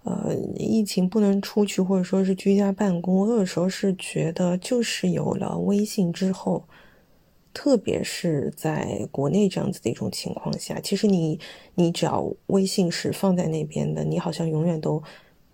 [0.03, 6.65] 呃，疫情不能出去，或者说是居家办公，我有时候是觉得，就是有了微信之后，
[7.55, 11.39] 特别是在国内这样子的一种情况下，其实你
[11.77, 15.03] 你只要微信是放在那边的，你好像永远都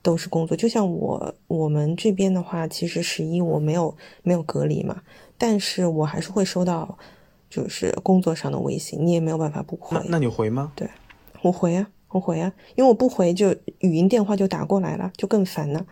[0.02, 0.56] 都是工作。
[0.56, 5.02] 就像我我们这边的话，其实十一我没有没有隔离嘛，
[5.36, 6.98] 但是我还是会收到
[7.50, 10.00] 就是工作上的微信，你也没有办法不回。
[10.08, 10.72] 那你回吗？
[10.74, 10.88] 对，
[11.42, 11.88] 我回啊。
[12.10, 15.84] 我回啊，因为我不回就语音电话就打过来了，就更烦了。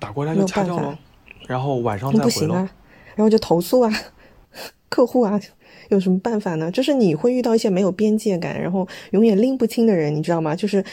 [0.00, 0.98] 打过来就掐掉了，
[1.46, 2.68] 然后晚上再回不行啊，
[3.14, 3.92] 然后就投诉啊，
[4.90, 5.40] 客户啊，
[5.90, 6.68] 有什么办法呢？
[6.72, 10.56] 就是你会遇到一些没有边界感，然后永远拎不清的人，你知道吗？
[10.56, 10.84] 就是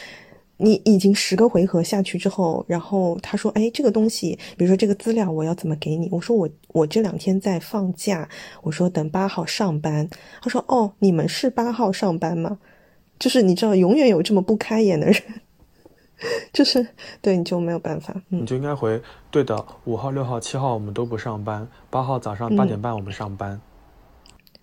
[0.58, 8.28] 你已经十个回合下去之后，然后他说：“哎，这个东西，比如说这个资料，我要怎么给你？”我说：“我我这两天在放假。”
[8.62, 10.08] 我说：“等八号上班。”
[10.40, 12.58] 他说：“哦，你们是八号上班吗？”
[13.18, 15.22] 就是你知道，永远有这么不开眼的人，
[16.52, 16.86] 就是
[17.22, 18.14] 对你就没有办法。
[18.28, 23.60] 你就应该回对的，五号、六号、七号我们都不上班，八号早上八点半我们上班。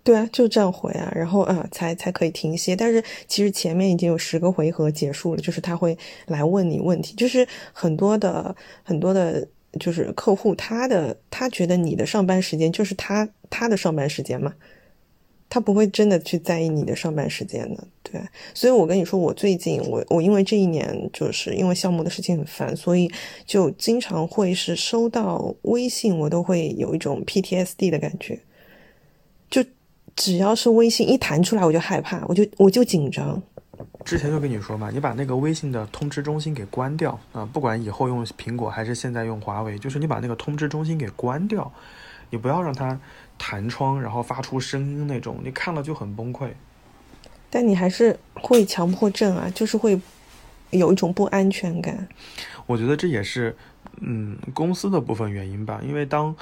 [0.04, 2.76] 对啊，就这样回啊，然后啊才才可以停歇。
[2.76, 9.48] 但是其实前面已经有十个回合结束了，就是他会来问你问题，就是很多的很多的，
[9.80, 14.54] 就是客户他的他觉得你的上班时间就是他他的上班时间嘛。
[15.50, 18.20] 他不会真的去在意你的上班时间的，对。
[18.54, 23.08] 所以我跟你说，我最近我我因为这一年就是因为项目的事情很烦，所以
[23.46, 28.40] 就经常会是收到微信，我都会有一种 PTSD 的感觉。
[29.48, 29.64] 就
[30.16, 33.42] 只要是微信一弹出来，我就害怕，我就我就紧张。
[34.04, 41.72] 之前就跟你说嘛，你把那个微信的通知中心给关掉啊，不管以后用苹果还是现在用华为，就是你把那个通知中心给关掉，
[42.30, 42.98] 你不要让它。
[43.36, 46.50] 弹窗，然后发出声音那种，你看了就很崩溃。
[47.50, 50.00] 但你还是会强迫症啊，就是会
[50.70, 52.06] 有一种不安全感。
[52.64, 53.56] 我觉得这也是，
[54.00, 55.80] 嗯，公司的部分原因吧。
[55.82, 56.34] 因为当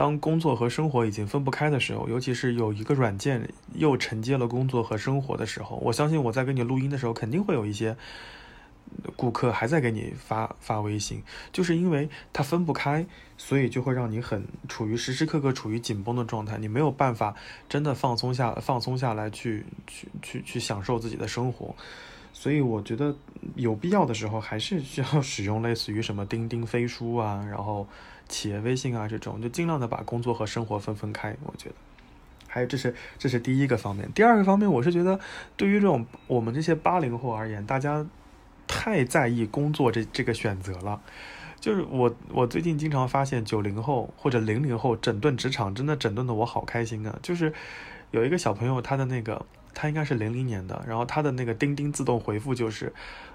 [0.00, 7.94] 当工作和生活已经分不开的时候，尤其是有一个软件又承接了工作和生活的时候，我相信我在跟你录音的时候，肯定会有一些。
[9.14, 17.34] 顾客还在给你发发微信，就是因为它分不开，所以就会让你很处于时时刻刻处于紧绷的状态，你没有办法
[17.68, 21.72] 真的放松下放松下来去去去去享受自己的生活，
[22.32, 23.14] 所以我觉得
[23.54, 27.86] 有必要的时候还是需要 使用类似于什么钉钉飞书啊，然后
[28.30, 31.36] 企业微信啊这种，就尽量的把工作和生活分分开。
[31.44, 31.74] 我觉得，
[32.48, 35.20] 还有这是这是第一个方面，第二个方面，我是觉得
[35.58, 38.06] 对于这种我们这些八零后而言，大家。
[38.72, 41.00] 太在意工作这这个选择了，
[41.58, 47.18] 就是我我最近经常发现九零后或者零零后整顿职场，真的整顿的我好开心啊！
[47.20, 47.52] 就是
[48.12, 52.92] 有一个小朋友，他的那个他应该是零零年的，然后他的那个钉钉自动回复就是，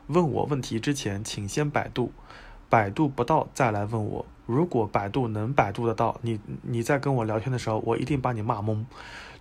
[0.08, 2.14] 问我问题之前请先百度，
[2.70, 8.86] 百度不到再来问我，如果百度能百度得到，你你在跟我聊天的时候，我一定把你骂懵。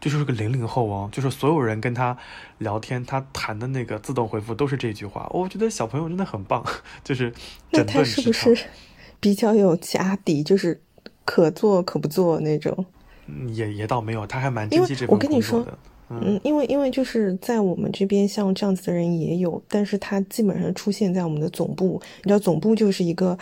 [0.01, 2.15] 就是个零零后哦，就是所有人跟他
[2.59, 5.27] 聊天，他谈的那个自动回复都是这句话。
[5.33, 6.63] 我觉得小朋友真的很棒，
[7.03, 7.33] 就是
[7.71, 8.67] 那他是不是
[9.19, 10.79] 比较有家底，就是
[11.25, 12.85] 可做可不做那种？
[13.49, 15.79] 也也倒没有，他还蛮珍惜这份工作的。
[16.11, 22.01] 嗯，因为因为就是在我们这边像这样子的人也有，但是他基本上出现在我们的总部。
[22.23, 23.37] 你知道总部就是一个。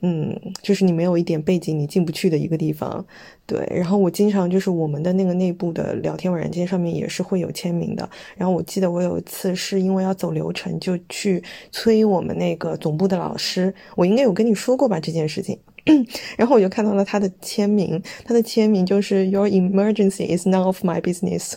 [0.00, 3.04] 嗯，就是你没有一点背景，你进不去的一个地方。
[3.46, 8.08] 对，然后我经常就是我们的那个内部的聊天软件上面也是会有签名的。
[8.36, 11.42] 然后我记得我有一次是因为要走流程，就去
[11.72, 13.74] 催我们那个总部的老师。
[13.96, 15.58] 我应该有跟你说过吧这件事情。
[16.38, 21.54] 然后我就看到了他的签名，他的签名就是 Your emergency is none of my business。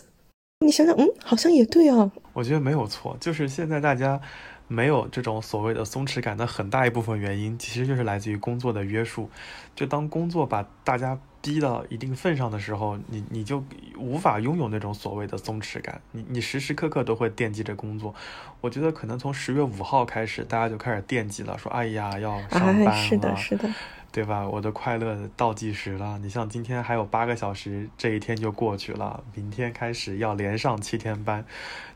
[0.61, 2.09] 你想想，嗯，好像也对啊。
[2.33, 4.21] 我觉得没有错，就是现在大家。
[4.67, 9.29] 没有这种所谓的松弛感的很大一部分原因，其实就是来自于工作的约束。
[9.75, 13.61] 就当工作把大家逼到一定份上的时候，你你就
[13.97, 15.99] 无法拥有那种所谓的松弛感。
[16.13, 18.15] 你你时时刻刻都会惦记着工作。
[18.61, 23.69] 我觉得可能从十月五号开始，大家就开始惦记了，说哎呀要上班了，是的，是的，
[24.11, 24.47] 对吧？
[24.47, 26.19] 我的快乐倒计时了。
[26.19, 31.45] 你像今天还有八个小时，这一天就过去了，明天开始要连上七天班，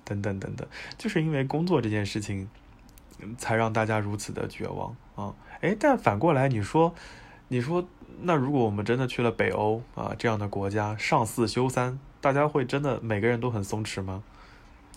[0.03, 2.49] 等等等等，就是因为工作这件事情。
[3.37, 5.33] 才让大家如此的绝望啊！
[5.61, 6.93] 哎，但反过来，你说，
[7.47, 7.87] 你说，
[8.21, 14.21] 那如果我们真的去了北欧啊这样的国家，上四休三，大家会真的每个人都很松弛吗？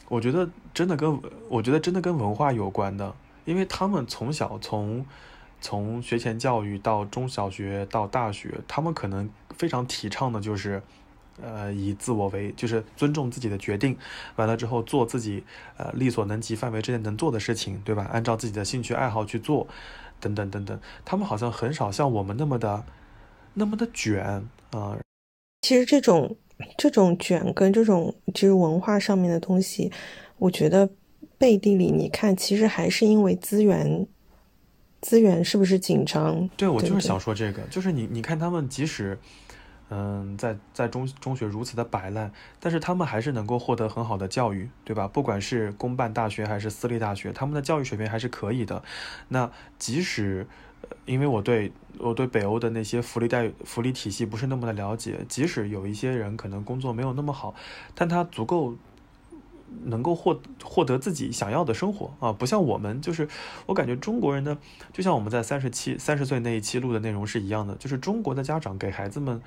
[0.08, 5.06] 我觉得真的跟我觉得真的跟文化有关的，因为他们从小从
[5.60, 10.82] 从学前教育到中小学到大学，他们可能非常提倡的就是。
[11.40, 13.96] 呃，以自我为，就是尊重自己的决定，
[14.34, 15.44] 完了之后做自己
[15.76, 18.08] 呃力所能及范围之内能做的事情，对吧？
[18.10, 19.64] 按照自己的兴趣爱好去做，
[20.18, 22.84] 等等等等，他们好像很少像我们那么的
[23.54, 24.98] 那么的卷啊。
[25.62, 26.36] 其实这种
[26.76, 29.92] 这种卷跟这种就是文化上面的东西，
[30.38, 30.90] 我觉得
[31.38, 34.04] 背地里你看，其实还是因为资源
[35.00, 36.48] 资源是不是紧张？
[36.56, 39.18] 对，我就是想说这个，就是你你看他们即使。
[39.90, 42.30] 嗯，在在中中学如此的摆烂，
[42.60, 45.08] 但是他们还是能够获得很好的教育，对吧？
[45.08, 48.82] 不管是公办大学还是私立大学，他们的教育水平还是可以的。
[49.28, 50.46] 那即使，
[51.06, 57.54] 因为我对我对北欧的那些福利待福利体系不是那么的了解，即使有一些人可能工作没有那么好，
[57.94, 58.76] 但他足够
[59.84, 63.28] 能够获获得自己想要的生活啊，不像我们，就是
[63.66, 64.58] 我感觉中国人呢，
[64.92, 69.40] 就像我们在三十七三十岁那一期录的内容是一样的，就是中国的家长给孩子们。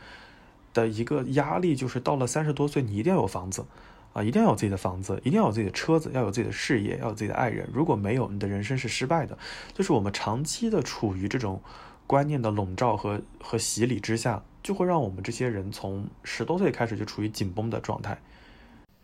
[0.74, 3.66] 的一个压力就是到了三十多岁，你一定要有房子，
[4.14, 7.70] 啊，一定要有自己的房子，一定要有自己的车子，要有自己的事业，要有自己的爱人。
[7.74, 9.38] 如果没有，你的人生是失败的。
[9.74, 11.62] 就是我们长期的处于这种
[12.08, 18.18] 观念的笼罩和和洗礼之下，就会让我们这些人从十多岁开始就处于紧绷的状态。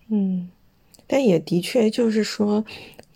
[0.07, 0.49] 嗯，
[1.07, 2.63] 但也的确就是说，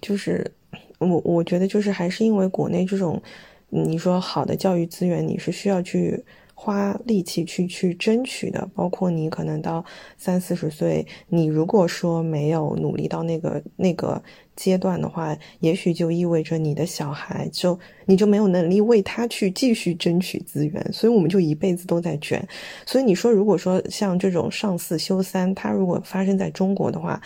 [0.01, 0.49] 就是
[0.97, 3.21] 我我觉得就是还是因为国内这种，
[3.69, 6.23] 你说好的教育资源，你是需要去。
[6.53, 9.83] 花力气去去争取的，包括你可能到
[10.15, 14.21] 三四十岁，你如果说没有努力到那个那个
[14.55, 22.47] 阶段的话，也许就意味着你的小孩就你就没有能力为他去继续争取资源，所以我们就一辈子都在卷。
[22.85, 27.19] 所以你说，如果说像这种上四休三，它如果发生在中国的话，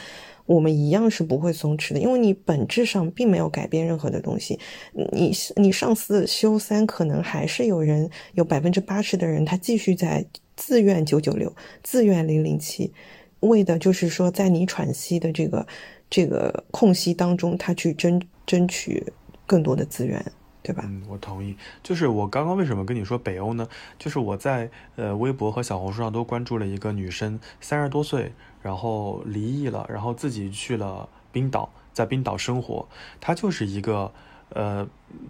[0.45, 4.59] 我们一样是不会松弛的，因为你本质上并没有改变任何的东西。
[4.93, 10.23] 你你上四休三，可能还是有人有百分之八十的人，他继续在
[10.55, 12.93] 自愿九九六、自愿零零七，
[13.39, 15.65] 为的就是说，在你喘息的这个
[16.11, 19.03] 这个空隙当中，他去争争取
[19.47, 20.23] 更多的资源，
[20.61, 20.83] 对吧？
[20.85, 21.55] 嗯，我同意。
[21.81, 23.67] 就是我刚刚为什么跟你说北欧呢？
[23.97, 28.31] 就是我在呃微博和小红书上都关注了一个女生，三十多岁。
[28.65, 32.87] 然后离异了，然后自己去了冰岛，在冰岛生活。
[33.21, 34.11] 他就是一个，
[34.49, 34.87] 呃，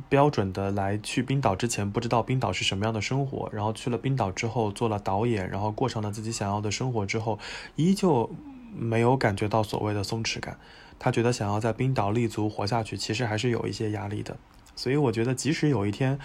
[0.08, 7.38] 标准的来去冰岛之前不知道冰岛是什么样的生活，然后去了冰岛之后做了导演，然后过上了自己想要的生活之后，
[7.76, 8.32] 依旧
[8.74, 10.58] 没有感觉到所谓的松弛感。
[10.98, 14.38] 他觉得想要在冰岛立足活下去，其实还是有一些压力的。
[14.78, 16.18] 所以我觉得，即使有一天，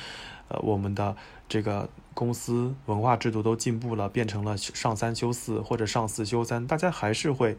[0.51, 1.17] 呃，我们的
[1.49, 1.89] 这个。
[2.13, 7.57] 公司文化制度都进步了，变成了上三休四或者上四休三，大家还是会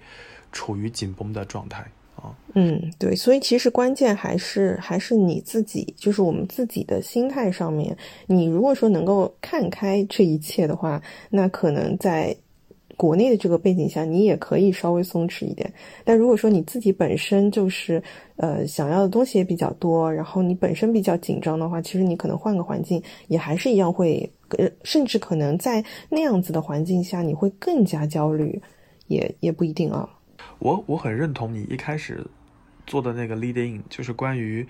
[0.51, 2.35] 处于紧绷的状态啊。
[2.53, 7.97] 嗯，对，所以其实关键还是还是你自己，就是我们自己的心态上面。
[8.27, 12.35] 你如果说能够看开这一切的话，那可能在。
[13.01, 15.73] 国内的这个背景下，你也可以稍微松弛一点。
[16.05, 17.99] 但如果说你自己本身就是，
[18.35, 28.61] 呃，想要的东西也比较多，然后你本身比较紧张的话，其实你可能换个环境也还是一样会，呃，甚至可能在那样子的环境下，你会更加焦虑，
[29.07, 30.07] 也也不一定啊。
[30.59, 32.23] 我我很认同你一开始
[32.85, 34.63] 做的那个 leading，就是关于，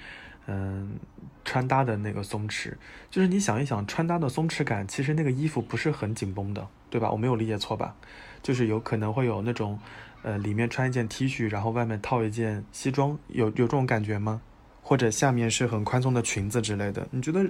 [0.48, 1.00] 嗯，
[1.46, 2.74] 穿搭的那个松弛，
[3.10, 6.68] 就是你想一想，穿搭的松弛感，其实那个衣服不是很紧绷的。
[6.92, 7.10] 对吧？
[7.10, 7.96] 我没有理解错吧？
[8.44, 9.80] 就是有可能会有那种，
[10.24, 14.42] 呃，里面穿一件 T 恤，然后外面套一件西装，有有这种感觉吗？
[14.82, 17.08] 或者下面是很宽松的裙子之类的？
[17.12, 17.50] 你觉得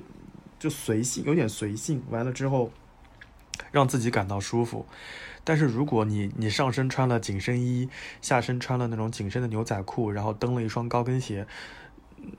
[0.60, 2.72] 就随性，有点随性，完了之后
[3.72, 4.86] 让自己感到舒服。
[5.44, 7.90] 但是如果你你上身穿了紧身衣，
[8.22, 11.48] 下身穿了那种紧身的牛仔裤，然后蹬了一双高跟鞋，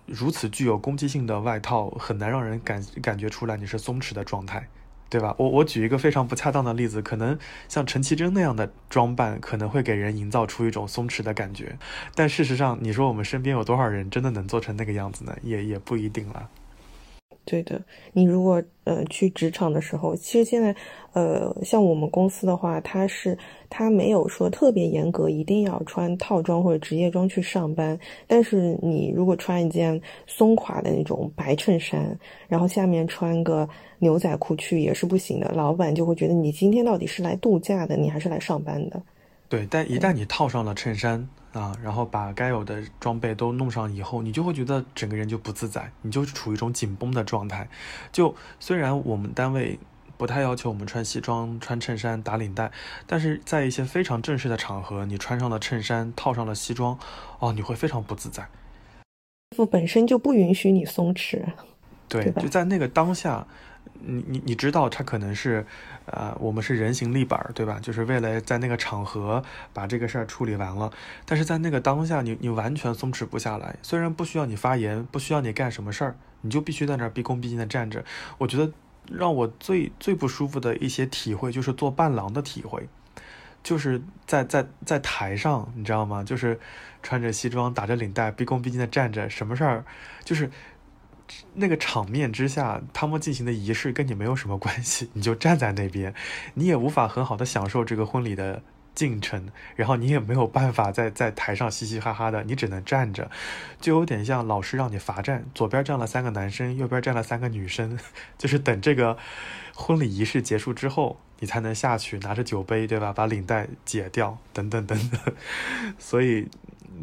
[0.06, 4.68] 如此具有攻击性的外套，很难让人感感觉出来你是松弛的状态。
[5.10, 5.34] 对吧？
[5.36, 11.76] 我我举一个非常不恰当的例子，可能像陈绮贞那样的装扮，可能会给人营造出一种松弛的感觉。
[12.14, 15.36] 但事实上，你说我们身边有多少人真的能做成那个样子呢？
[15.42, 16.48] 也也不一定了。
[17.44, 17.82] 对的，
[18.12, 20.74] 你如果呃去职场的时候，其实现在
[21.12, 23.36] 呃像我们公司的话，它是
[23.68, 27.98] 它没有说特别严格，一定要穿套装或者职业装去上班。
[28.28, 32.16] 但是你如果穿一件松垮的那种白衬衫，
[32.46, 33.68] 然后下面穿个
[33.98, 39.02] 牛仔裤去也是不行的，老板就会觉得你今天到底是来度假的，你还是来上班的。
[39.52, 41.28] 对，但一旦你套上了衬衫。
[41.52, 47.68] 啊，然后把该有的装备都弄上以后，你就会觉得整个人就不自在，你就处于一种紧绷的状态。
[48.10, 49.78] 就虽然我们单位
[50.16, 52.72] 不太要求我们穿西装、穿衬衫、打领带，
[53.06, 56.98] 但是在一些非常正式的场合，你穿上了衬衫，套上了西装，
[57.38, 58.48] 哦，你会非常不自在。
[59.50, 61.44] 衣服本身就不允许你松弛，
[62.12, 63.46] 对，就在那个当下，
[64.00, 65.64] 你你你知道他可能是，
[66.04, 67.78] 呃，我们是人形立板，对吧？
[67.80, 69.42] 就是为了在那个场合
[69.72, 70.92] 把这个事儿处理完了。
[71.24, 73.76] 但是在那个当下，你你完全松弛不下来。
[73.80, 78.04] 虽然不需要你发言，不需要你干什么事儿，你就必须在那儿毕恭毕敬的站着。
[78.36, 78.70] 我觉得
[79.10, 82.86] 让我最最不舒服的一些体会，就是做伴郎的体会，
[83.62, 86.22] 就是在在在台上，你知道吗？
[86.22, 86.60] 就是
[87.02, 89.86] 穿着西装，打着领带，毕恭毕敬的站着，什么事儿，
[90.22, 90.50] 就是。
[91.54, 96.14] 那个场面之下，他们进行的仪式跟你没有什么关系，你就站在那边，
[96.54, 98.62] 你也无法很好的享受这个婚礼的
[98.94, 103.30] 进程，然后你也没有办法在在台上嘻嘻哈哈的，你只能站着，
[103.80, 107.98] 就有点像老师让你罚站，左边站了三个男生，右边站了三个女生，
[108.38, 109.18] 就是等这个
[109.74, 113.12] 婚礼仪式结束之后，你才能下去拿着酒杯，对吧？
[113.12, 115.34] 把领带解掉，等等等等。
[115.98, 116.48] 所以，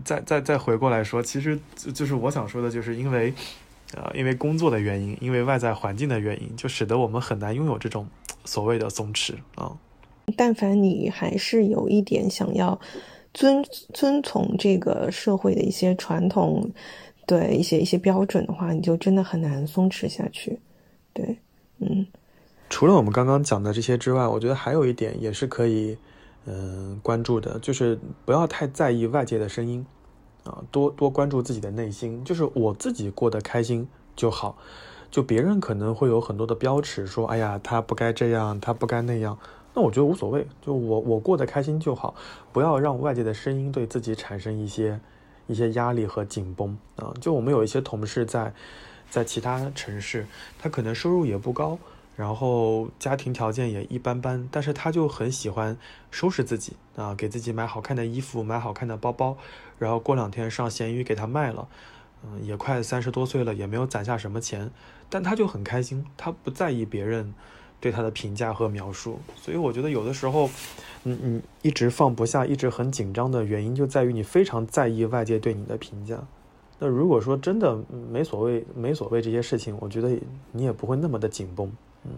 [0.04, 1.60] 再再再回过来说，其实
[1.94, 3.34] 就是我想说的，就是因为。
[3.98, 8.08] 啊，因为工作的原因，因为外在环境的原因，就使得我们很难拥有这种
[8.46, 9.76] 所谓的松弛啊。
[10.38, 12.80] 但凡你还是有一点想要
[13.34, 13.64] 遵
[13.94, 16.72] 遵从这个社会的一些传统，
[17.26, 20.60] 对一些一些标准的话，你就真的很难松弛下去。
[21.14, 21.38] 对，
[21.80, 22.06] 嗯。
[22.70, 25.98] 除了我们刚刚讲的这些之外，我觉得还有一点也是可以
[26.46, 29.84] 嗯关注的，就是不要太在意外界的声音。
[30.44, 34.58] 啊，多多关注自己的内心，就是我自己过得开心就好。
[35.12, 39.38] 就别人可能会有很多的标尺，说，哎呀，他不该这样，他不该那样。
[39.74, 42.14] 那我觉得无所谓，就我我过得开心就好，
[42.52, 45.00] 不要让外界的声音对自己产生一些
[45.48, 47.14] 一些压力和紧绷啊。
[47.20, 48.54] 就我们有一些同事在
[49.10, 50.28] 在其他城市，
[50.60, 51.78] 他可能收入也不高。
[52.16, 55.78] 然后家庭条件也一般般，但是他就很喜欢
[56.12, 59.38] 收拾自己啊，给自己买好看的衣服，买好看的包包，
[59.80, 61.68] 然后过两天上闲鱼给他卖了，
[62.24, 64.70] 嗯，也快三十多岁了，也没有攒下什么钱，
[65.10, 67.34] 但他就很开心，他不在意别人
[67.80, 70.50] 对他的评价和描述，所以我觉得有的时候，
[71.06, 76.20] 嗯嗯，一直放不下，一直很紧张的原因就在于你非常在意外界对你的评价。
[76.78, 77.78] 那如果说真的
[78.10, 80.18] 没所谓，没所谓这些事情，我觉得
[80.52, 81.72] 你也不会那么的紧绷。
[82.06, 82.12] 嗯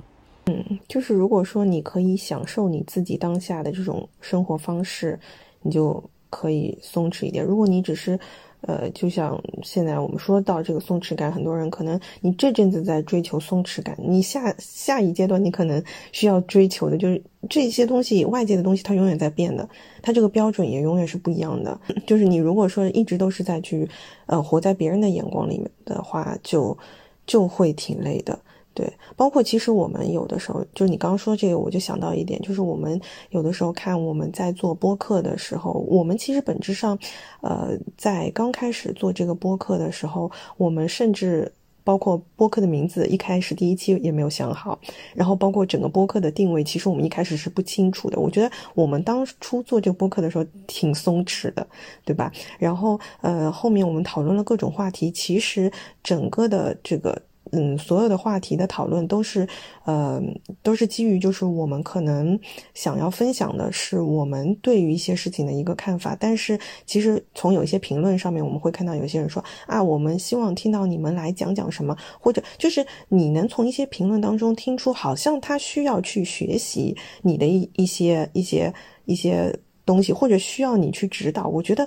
[0.45, 5.20] 嗯，就是如果说你可以享受你自己当下的这种生活方式，
[5.62, 7.46] 你就可以松弛一点。
[7.46, 8.20] 如果你只是，
[8.62, 19.68] 呃，就像现在我们说到这个松弛感，很多人可能你这阵子在追求松弛感，你下下一阶段你可能需要追求的就是这些东西，外界的东西它永远在变的，
[20.02, 21.80] 它这个标准也永远是不一样的。
[22.08, 23.88] 就是你如果说一直都是在去，
[24.28, 26.78] 呃，活在别人的眼光里面的话，就
[27.26, 28.40] 就会挺累的。
[28.74, 32.99] 对，包括其实我们有的时候，就是你刚刚说这个，我就想到一点，就是我们
[33.32, 36.97] 有的时候看我们在做播客的时候，我们其实本质上，
[37.41, 41.51] 呃，在刚开始做这个播客的时候，我们甚至
[41.84, 44.80] 包括播客的名字，一开始第一期也没有想好，
[45.13, 48.17] 然后包括整个播客的定位，其实我们一开始是不清楚的。
[48.17, 51.67] 我觉得我们当初做这个播客的时候挺松弛的，
[52.05, 52.32] 对吧？
[52.57, 55.69] 然后呃，后面我们讨论了各种话题，其实
[56.01, 57.22] 整个的这个。
[57.52, 59.47] 嗯，所有的话题的讨论都是，
[59.84, 60.22] 呃，
[60.64, 62.39] 都是基于就是我们可能
[62.74, 66.16] 想要分享的是我们对于一些事情的一个看法。
[66.18, 78.74] 但是其实从有一些评论上面，我们会看到有些人说啊，我们希望听到你们来讲讲什么，或者就是你能从一些评论当中听出，好像他需要去学习你的一一些一些
[79.04, 79.54] 一些
[79.86, 81.47] 东西，或者需要你去指导。
[81.47, 81.86] 我觉得，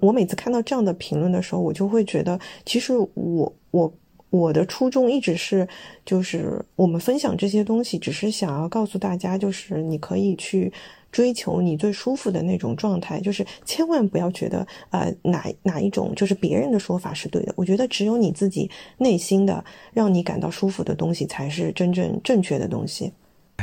[0.00, 3.92] 我每次看到这样的评论的时候，我就会觉得，其实我我。
[4.30, 5.66] 我的初衷一直是，
[6.04, 10.70] 就是我们分享这些东西，只是想要告诉大家，就是你可以去
[11.10, 17.54] 追求你最舒服的那种状态，就是千万不要觉得，呃，哪哪一种就是别人的说法是对的。
[17.56, 19.64] 我觉得只有你自己内心的
[19.94, 23.10] 让你感到舒服的东西，才是真正正确的东西。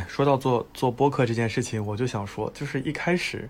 [0.07, 3.47] 说到做做播客这件事情，我就想说，就是一开始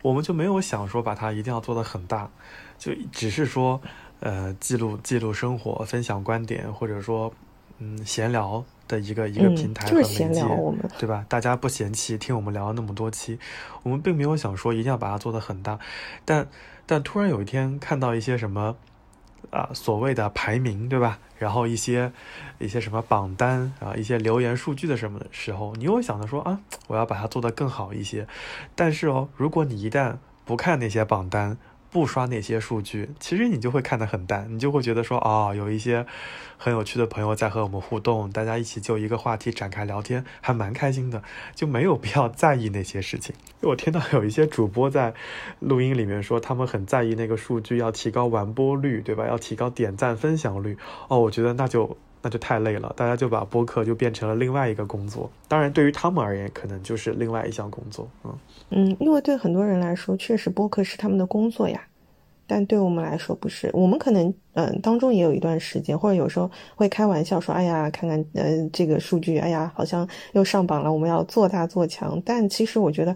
[0.00, 2.30] 我们就没有想说把它一定要做得很大，
[2.78, 3.78] 就只是说。
[4.20, 7.32] 呃，记录记录生活，分享观点，或者说，
[7.78, 10.42] 嗯，闲聊的一个一个平台和媒介，
[10.98, 11.24] 对吧？
[11.28, 13.38] 大家不嫌弃听我们聊了那么多期，
[13.82, 15.78] 我们并没有想说一定要把它做得很大，
[16.24, 16.48] 但
[16.86, 18.76] 但突然有一天看到一些什么
[19.50, 21.18] 啊所谓的排名，对吧？
[21.38, 22.10] 然后一些
[22.58, 28.26] 一些什么榜单啊，一些留言数据的什么的时候，你又想着说啊，我要把它做得更好一些。
[28.74, 31.58] 但是哦，如果你一旦不看那些榜单，
[31.96, 36.04] 不刷那些数据，其实你就会看得很淡，你就会觉得说，哦，有一些
[36.58, 41.22] 很有趣的朋友在和我们互动，大家一起就一个话题展开聊天，还蛮开心的，
[41.54, 43.34] 就没有必要在意那些事情。
[43.62, 45.14] 我听到有一些主播在
[45.60, 49.26] 录音里面说，他们很在意那个数据，要提高完播率，对吧？
[49.26, 50.76] 要提高点赞分享率。
[51.08, 55.30] 哦，我觉得那就那就太累了，大家就把播客就变成了另外一个工作。
[55.48, 58.08] 当然，对于他们而言，可能就是另外一项工作。
[58.24, 58.38] 嗯
[58.70, 61.80] 嗯，因为对很多人来说，确实播客是他们的工作呀。
[62.48, 72.22] 但对我们来说不是，我们可能嗯当中也有一段时间，或者有时候会开玩笑说，哎呀，看看呃这个数据，哎呀好像又上榜了，我们要做大做强。
[72.24, 73.14] 但其实我觉得，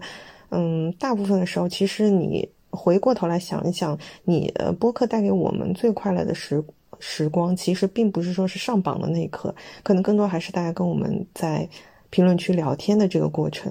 [0.49, 6.61] 嗯，大部分的时候，其实你回过头来想一想，你呃播客带给我们最快乐的时
[7.01, 11.67] 时光，其实并不是说是上榜的那一刻，可能更多还是大家跟我们在
[12.09, 13.69] 评论区聊天的这个过程。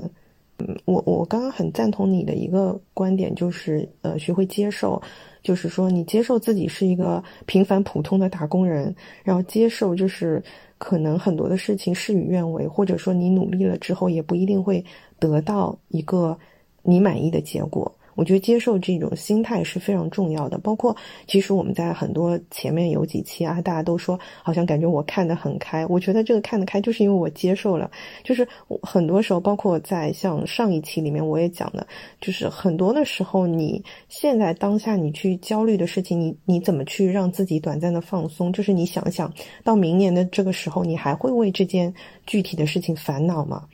[0.59, 5.01] 嗯，我我刚刚很赞同你的一个观点，就是呃学会接受。
[5.43, 10.43] 就是说，你接受自己是一个平凡普通的打工人，然后接受就是
[10.76, 14.85] 可能很多的事情事与愿违，或者说你努力了之后也不一定会
[15.18, 16.39] 得到一个
[16.83, 17.91] 你满意的结果。
[18.14, 20.58] 我觉得接受这种心态是非常重要的。
[20.58, 20.96] 包括
[21.26, 25.86] 其实我们在很多前面有几期啊，大家都说好像感觉我看得很开。
[25.86, 27.90] 我觉得这个看得开，就是因为我接受了。
[28.22, 28.46] 就是
[28.82, 31.86] 很多时候，包括在像上一期里面我也讲的，
[32.20, 38.52] 就是很多的时候，你现在当下你去焦虑的事情，你你怎么去让自己短暂的放松？
[38.52, 39.32] 就是你想想
[39.64, 41.92] 到明年的这个时候，你还会为这件
[42.26, 43.64] 具体的事情烦恼吗？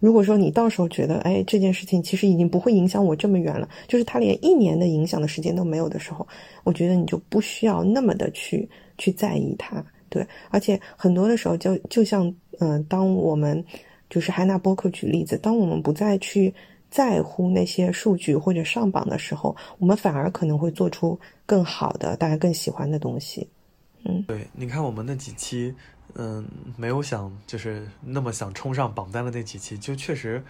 [0.00, 6.26] 如果说你到时候觉得，哎，这件事情其实已经不会影响我这么远了，就是它连一年的影响的时间都没有的时候，
[6.64, 9.84] 我觉得你就不需要那么的去去在意它。
[10.08, 13.62] 对，而且很多的时候，就就像，嗯，当我们
[14.08, 16.54] 就是还拿播客举例子，当我们不再去
[16.88, 23.46] 在乎那些数据或者上榜的时候，我们反而可能会做出更好的、大家更喜欢的东西。
[24.04, 25.74] 嗯，对，你看我们那几期。
[26.14, 30.42] 嗯，没有想就是那么想冲上榜单的那几期，就确实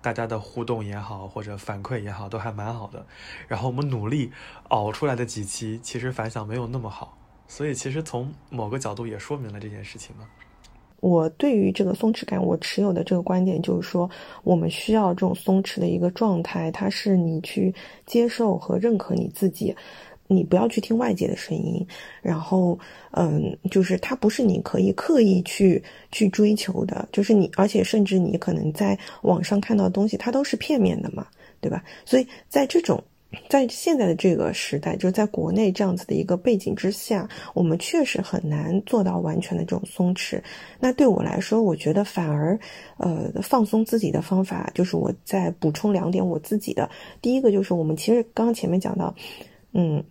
[0.00, 3.06] 大家的互动也好，或者反馈也好，都还蛮好的。
[3.46, 4.32] 然后我们努力
[4.68, 7.16] 熬出来的几期，其实反响没有那么好。
[7.46, 10.26] 所以其实从某个角度也说明了这件事情嘛。
[11.00, 14.08] 我对于这个松弛感，我持有的这个观点就是说，
[14.42, 17.74] 我们需要这种松弛的一个状态，它是你去
[18.06, 19.76] 接受和认可你自己。
[20.34, 21.86] 你不要去听外界的声音，
[22.20, 22.78] 然后，
[23.12, 31.26] 嗯，就是它不是你可以刻意去去追求的，就是你，而且甚至你可能在网上看到的东西，它都是片面的嘛，
[31.60, 31.82] 对吧？
[32.04, 33.02] 所以在这种，
[33.48, 40.40] 在现在的这个时代，就是在国内这样子的一个背景之下，我们确实很难做到完全的这种松弛。
[40.78, 42.58] 那对我来说，我觉得反而，
[42.98, 46.88] 呃，放松自己的方法，就是我再补充两点我自己的。
[47.20, 49.14] 第一个就是我们其实刚刚前面讲到，
[49.72, 50.04] 嗯。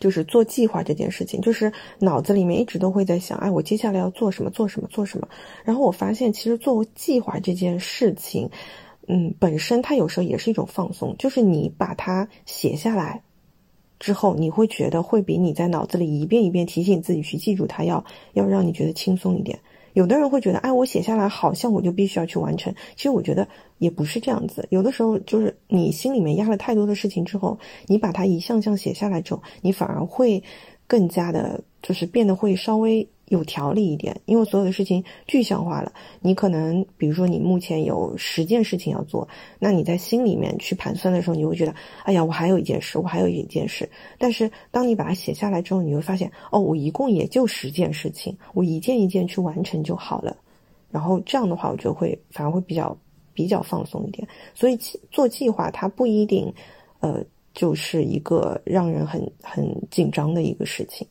[0.00, 5.28] 就是做计划这件事情，就是脑子里面一直都会在想，哎，我接下来要做什么，做什么，做什么。
[5.64, 8.50] 然后我发现，其实做计划这件事情，
[9.08, 13.22] 嗯，本身它有时候也是一种放松，就是你把它写下来
[13.98, 19.58] 之后，你会觉得会比你在脑子里一遍一遍提醒自己去记住它，要要让你觉得轻松一点。
[19.96, 22.70] 有的人会觉得，哎，我写下来好像我就必须要去完成。
[22.96, 24.66] 其实我觉得也不是这样子。
[24.68, 30.42] 有的时候就是你心里面压了太多的事情之后，你把它一项项写下来之后，你反而会
[30.86, 33.08] 更加的，就是变得会稍微。
[33.28, 35.92] 有条理一点，因为所有的事情具象化了。
[36.20, 39.26] 你可能，比如说，你目前有十件事情要做，
[39.58, 41.74] 那你在心里面去盘算的时候，你会觉得，
[42.04, 43.88] 哎呀，我还有一件事，我还有一件事。
[44.16, 50.36] 但是，当你把它写下来之后，你会发现，哦，我一共也就十件事情，我一件一件去完成就好了。
[50.90, 52.96] 然后这样的话，我觉得会反而会比较
[53.34, 54.26] 比较放松一点。
[54.54, 54.78] 所以，
[55.10, 56.52] 做计划它不一定，
[57.00, 61.04] 呃，就是一个让人很很紧张的一个事情。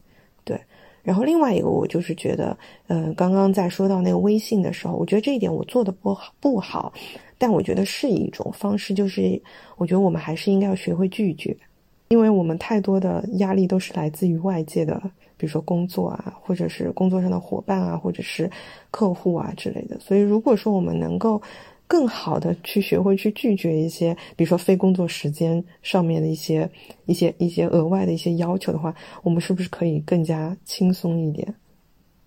[0.45, 0.59] 对
[1.05, 6.91] 然后另外一个，我就是觉得，嗯，刚刚在说到那个微信的时候，我觉得这一点我做的不好不好，
[7.37, 9.41] 但我觉得是一种方式，就是
[9.77, 11.55] 我觉得我们还是应该要学会拒绝，
[12.07, 14.99] 因为我们太多的压力都是来自于外界的，
[15.37, 18.49] 比如说工作啊，或者是工作上的伙伴啊，或者是
[18.89, 21.41] 客户啊之类的，所以如果说我们能够。
[21.87, 26.69] 更好的去学会去拒绝一些，比如说非工作时间上面的一些、
[27.05, 31.53] 一些、一些额外的一些要求的话，我们是不是可以更加轻松一点？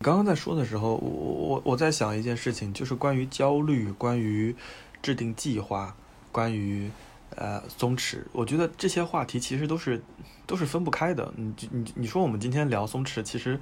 [0.00, 4.54] 刚刚在说的时候，我我我在想一件事情，就是关于焦虑、关于
[5.02, 5.92] 制定计划、
[6.30, 6.88] 关于
[7.34, 8.18] 呃松弛。
[8.32, 10.00] 我觉得这些话题其实都是
[10.46, 11.34] 都是分不开的。
[11.36, 13.58] 你你你说我们今天聊松弛，其实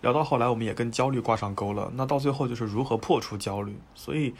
[0.00, 1.90] 聊到后来我们也跟焦虑挂上钩了。
[1.96, 4.32] 那到最后就是如何破除焦虑，所以。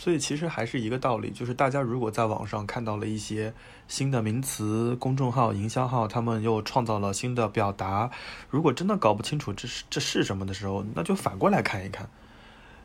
[0.00, 3.52] 所以其实还是一个道理，就是大家如果在网上看到了一些
[3.88, 8.08] 新的名词、公众号、营销号，他们又创造了新的表达，
[8.48, 12.08] 如果真的搞不清楚这是这是什么的时候，那就反过来看一看。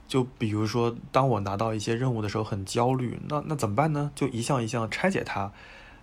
[0.07, 4.09] 就比如说，当我拿到一些任务的时候很焦虑，那那怎么办呢？
[4.15, 5.51] 就一项一项拆解它，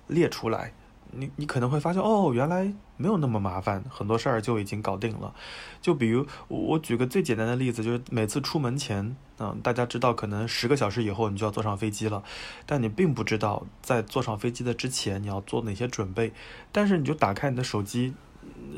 [0.06, 0.72] 列出来，
[1.12, 5.34] 你你可能会发现，哦，原来没有那么麻烦，很多事儿就已经搞定了。
[5.80, 12.22] 就比如我举个最简单的例子，就是每次出门前，嗯，大家知道可能十个小时以后你就要坐上飞机了，
[12.66, 16.32] 但你并不知道在坐上飞机的之前你要做哪些准备。
[16.72, 18.14] 但是你就打开你的手机，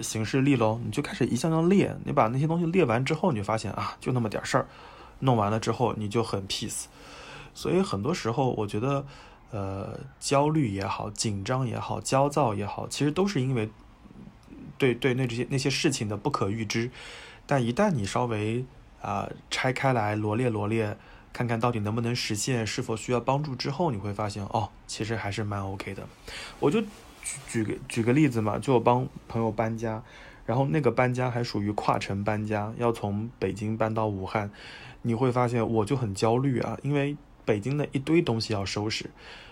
[0.00, 1.96] 行事历喽，你就开始一项项列。
[2.04, 4.66] 你把那些东西列完之后，你就发现啊，就那么点事儿，
[5.20, 6.84] 弄完了之后你就很 peace。
[7.54, 9.04] 所以很多时候，我觉得。
[9.52, 13.70] 呃，焦虑也好，紧张也好，焦躁也好，其实都是因为
[14.78, 16.90] 对对那这些那些事情的不可预知。
[17.46, 18.64] 但一旦你稍微
[19.02, 20.96] 啊拆开来罗列罗列，
[21.34, 26.08] 看看到底能不能实现，是否需要帮助之后，你会发现哦，其实还是蛮 OK 的。
[26.58, 26.86] 我就举
[27.48, 30.02] 举个举个例子嘛，就我帮朋友搬家，
[30.46, 34.50] 然后那个搬家还属于跨城搬家，要从北京搬到武汉，
[35.02, 39.10] 你会发现我就很焦虑啊，因为北京的一堆东西要收拾。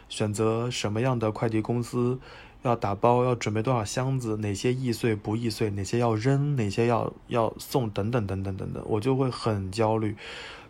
[0.09, 2.19] 选择什么样的快递公司，
[2.63, 10.17] 要打包，要准备多少箱子，哪些易碎不易碎，哪些要扔，哪些要要送，等等等等等等，我就会很焦虑。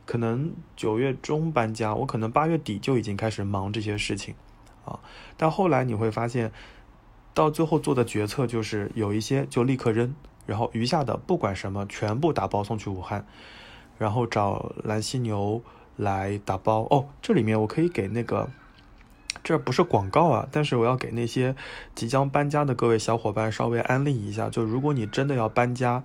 [0.04, 4.34] 可能九月中搬家，我可能八月底就已经开始忙这些事情，
[4.84, 5.00] 啊，
[5.38, 6.52] 但后来你会发现，
[7.32, 10.14] 到最后做的决策就是有一些就立刻扔，
[10.44, 13.24] 然后余下的不管什么全部打包送去武汉，
[13.96, 15.62] 然后找蓝犀牛
[16.01, 16.80] 来打包。
[16.90, 18.48] 哦，这里面我可以给那个。
[19.42, 21.55] 这不是广告啊，但是我要给那些
[21.94, 26.03] 即将搬家的各位小伙伴稍微安利一下，就如果你真的要搬家，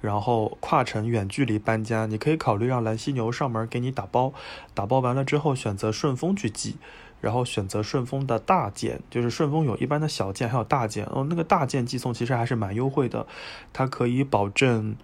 [0.00, 4.32] 然后跨城远距离搬家，你可以考虑让蓝犀牛上门给你打包，
[4.72, 6.76] 打包完了之后选择顺丰去寄，
[7.20, 13.26] 然后选择顺丰的大件，就是顺丰有一般的小件还有大件，哦，那个大件寄送其实还是蛮优惠的，
[13.72, 14.94] 它可以保证。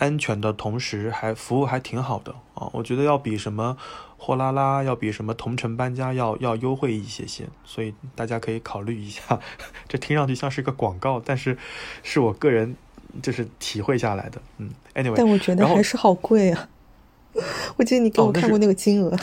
[0.00, 2.68] 安全的同时，还服务还挺好的啊！
[2.72, 3.76] 我觉得要比什么
[4.16, 9.22] 货拉拉，要比什么同城搬家要要优惠一些些，所以大家可以考虑一下。
[9.86, 11.56] 这听上去像是一个广告，但是
[12.02, 12.74] 是我个人
[13.22, 14.40] 就是体会下来的。
[14.58, 16.68] 嗯，anyway，但我觉得还是好贵啊！
[17.76, 19.16] 我记得你给我看过那个金额。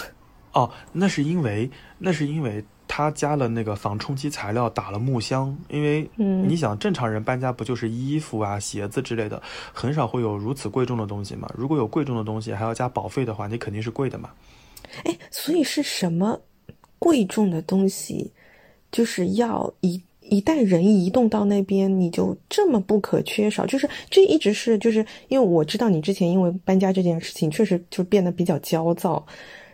[0.53, 2.63] 哦，那是因为那是因为。
[2.97, 9.39] 他加了那个防冲击材料，打了木箱，因为你想正常人搬家不就是衣服啊、鞋子之类的，
[9.71, 11.47] 很少会有如此贵重的东西嘛。
[11.55, 14.31] 如果有贵重的东西还要加保费的话，你肯定是贵的嘛。
[15.03, 16.41] 哎，所以是什么
[16.97, 18.31] 贵重的东西，
[18.91, 23.63] 就是要一一旦人移动到那边，你就这么不可缺少？
[23.67, 29.23] 就是这一直是就是因为我知道你之前因为搬家这件事情，确实就变得比较焦躁。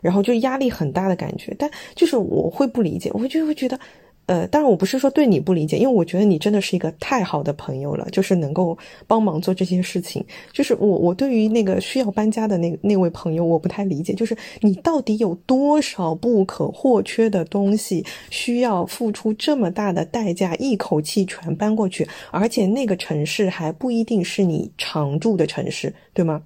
[0.03, 3.79] 然后就压力很大的感觉，但就是我会不理解，我就会觉得，
[4.25, 8.77] 呃，当然我不是说对你不理解，因为我觉得你真的是一个太好的朋友了，就是能够
[9.07, 10.23] 帮忙做这些事情。
[10.51, 26.43] 就是我我对于那个需要搬家的那那位朋友，我不太理解，就是你到底有多少不可或缺的东西需要付出这么大的代价，一口气全搬过去，而且那个城市还不一定是你常住的城市，对吗？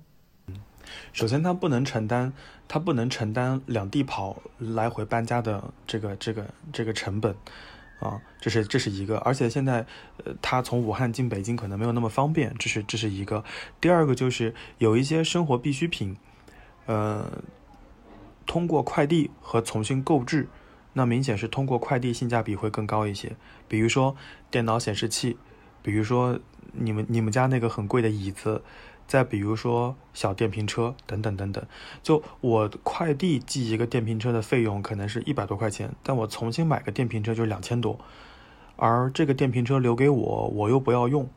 [1.14, 2.32] 首先他不能承担。
[2.68, 7.34] 他不能承担两地跑来回搬家的这个这个这个成本，
[8.00, 9.86] 啊，这是这是一个，而且现在，
[10.24, 13.44] 呃，他从武汉进北京可能没有那么方便，这是这是一个。
[13.80, 16.18] 第二个就是有一些生活必需品，
[16.86, 17.42] 呃，
[18.46, 20.48] 通过快递和重新购置，
[20.94, 23.36] 那明显是通过快递性价比会更高一些。
[23.68, 24.16] 比如说
[24.52, 25.38] 电脑显示器，
[25.82, 26.40] 比如说
[26.74, 28.62] 你们你们家那个很贵的椅子。
[29.08, 31.66] 再比如说小电瓶车等等等等，
[32.04, 37.98] 就我快递寄一个电瓶车的费用可能是一百多块钱，但我重新买个电瓶车就两千多，
[38.76, 41.30] 而这个电瓶车留给我，我又不要用，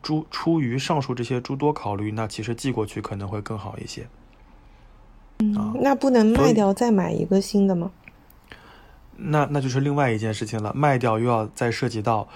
[0.00, 4.06] 诸出于上述这些诸多考虑，那其实寄过去可能会更好一些。
[5.40, 7.90] 嗯，那不能卖掉再买一个新的吗？
[9.16, 12.28] 那那就是另外一件事情了，卖掉又要再涉及到。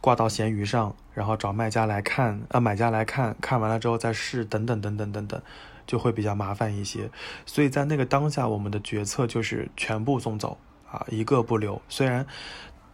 [0.00, 5.42] 挂到闲鱼上，然后找卖家来看，啊，买家来看看完了之后再试，等等等等等等，
[5.86, 7.10] 就会比较麻烦一些。
[7.44, 10.56] 所以在那个当下，我们的决策就是全部送走
[10.90, 11.82] 啊，一个不留。
[11.88, 12.26] 虽然，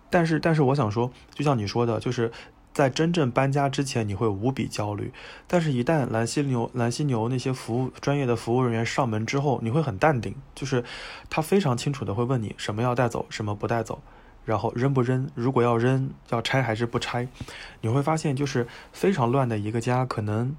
[0.09, 2.33] 但是但是我想说，就像你说的，就是
[2.73, 5.13] 在真正搬家之前，你会无比焦虑，
[5.47, 10.83] 但是一旦蓝犀牛蓝犀牛那些服务专业的服务人员上门之后，你会很淡定，就是
[11.29, 14.03] 他非常清楚的会问你什么要带走，什么不带走。
[14.45, 15.29] 然后扔不扔？
[15.35, 17.29] 如果要扔，要拆还是不拆？
[17.81, 20.55] 你会发现，就是非常乱的一个家，可能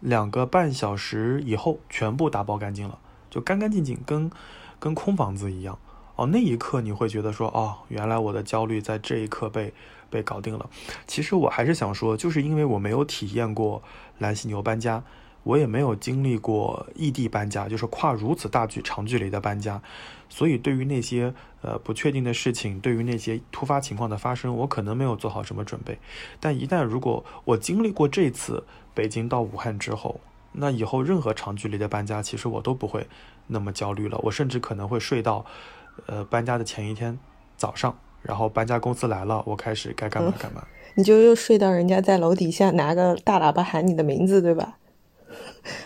[0.00, 2.98] 两个半小时以后全部打包干净了，
[3.30, 4.30] 就干干净净，跟
[4.78, 5.78] 跟空房子一样。
[6.16, 9.74] 哦，那一刻你会觉得说，哦，原来我的焦虑在这一刻被
[10.08, 10.70] 被搞定了。
[11.06, 13.82] 其实我还是想说，就是因为我没有体验过
[14.18, 15.04] 蓝犀牛搬家，
[15.46, 19.80] 我也没有经历过异地搬家，就是跨如此大距长距离的搬家，
[20.28, 21.32] 所以对于那些
[21.62, 25.96] 呃不确定的事情，对于那些突发情况的发生，我可能没有做好什么准备。
[26.40, 30.20] 但一旦如果我经历过这次北京到武汉之后，
[30.50, 33.06] 那以后任何长距离的搬家，其实我都不会
[33.46, 34.18] 那么焦虑了。
[34.24, 35.46] 我甚至可能会睡到，
[36.06, 37.16] 呃，搬家的前一天
[37.56, 40.66] 早上，然后搬家公司来了，我开始该干嘛干嘛。
[40.96, 44.78] 你就又睡到人家在楼底下拿个大喇叭喊你的名字，对吧？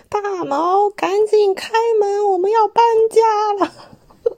[0.08, 1.70] 大毛，赶紧开
[2.00, 3.72] 门，我们要搬家了。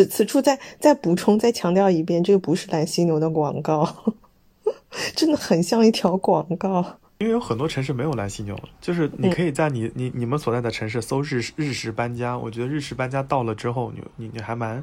[0.08, 4.14] 此处再再补充、再强调一遍，这个不是蓝犀牛的广告，
[5.14, 6.84] 真的很像一条广告。
[7.18, 14.82] 因为有很多城市没有蓝犀牛，就是你可以在你你你们所在的城市搜日日食搬家，我觉得日食搬家到了之后，你你你还蛮，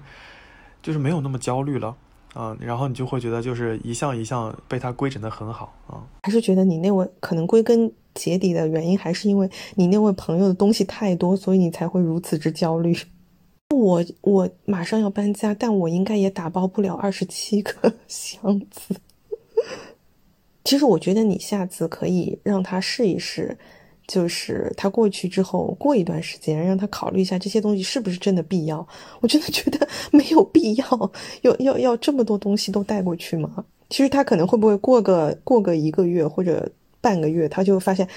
[0.82, 1.96] 就是没有那么焦虑了
[2.34, 6.04] 啊，然后你就会觉得就是一项一项被它规整的很好啊。
[6.24, 12.94] 还是觉得你那位可能归根结底的原因，还是因为你那位朋友的东西太多，所以你才会如此之焦虑。
[13.74, 18.94] 我我马上要搬家，但我应该也打包不了二十七个 箱子。
[20.66, 23.58] 其实我觉得你下次可以让他试一试，
[24.06, 28.86] 就是他过去之后过一段时间，让他考虑一下这些东西是不是真的必要。
[29.22, 31.12] 我真的觉得没有必要，
[31.44, 33.64] 要要要这么多东西都带过去吗？
[33.90, 36.70] 其实他可能会不会过个过个一个月或者
[37.02, 38.08] 半个月，他就发现，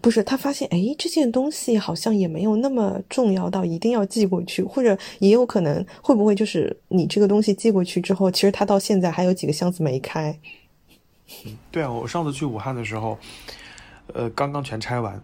[0.00, 10.38] 不是他发现，哎，这件东西好像也没有那么重要到一定要寄过去，或者也有可能会不会就是你这个东西寄过去之后，其实他到现在还有几个箱子没开。
[11.70, 13.18] 对啊，我上次去武汉的时候，
[14.12, 15.22] 呃，刚刚全拆完，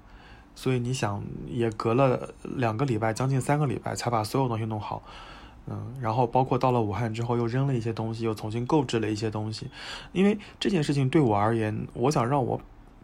[0.54, 5.02] 所以你想也隔了两个礼拜，将近三个礼拜才把所有东西弄好，
[5.70, 9.68] 嗯，然后包括到了武汉之后又扔了一些东西，又重新购置了一些东西，
[10.12, 12.60] 因为这件事情对我而言，我想让我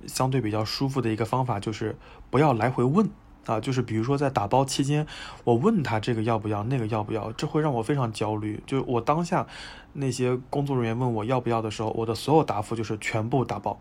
[0.07, 1.97] 相对比较舒服的一个方法就是
[2.31, 3.09] 不要来回问。
[3.47, 5.07] 啊，就是比如说在打包期间，
[5.45, 8.59] 我问他这个要不要，那个要不要，这会让我非常焦虑。
[8.67, 9.47] 就我当下
[9.93, 13.79] 那些工作人员问我要不要的时候，我的所有答复就是全部打包，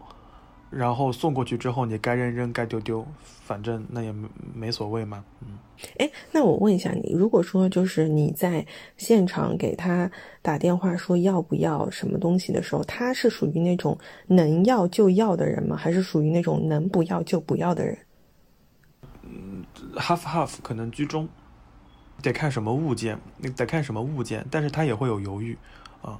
[0.76, 3.06] 然后送过去之后，你该扔扔，该丢丢，
[3.44, 5.24] 反正那也没没所谓嘛。
[5.42, 5.58] 嗯，
[6.00, 8.66] 哎，那我问一下你，如果说就是你在
[8.98, 10.10] 现场给他
[10.42, 13.98] 打电话说要不要什么东西的时候，他是属于那种
[14.28, 15.76] 能要就要的人吗？
[15.76, 17.98] 还是属于那种能不要就不要的人？
[19.24, 19.64] 嗯
[19.96, 21.28] ，half half 可能居中，
[22.22, 25.58] 得看什么物件，那得看什么物件，但是他也会有犹豫，
[26.02, 26.20] 啊，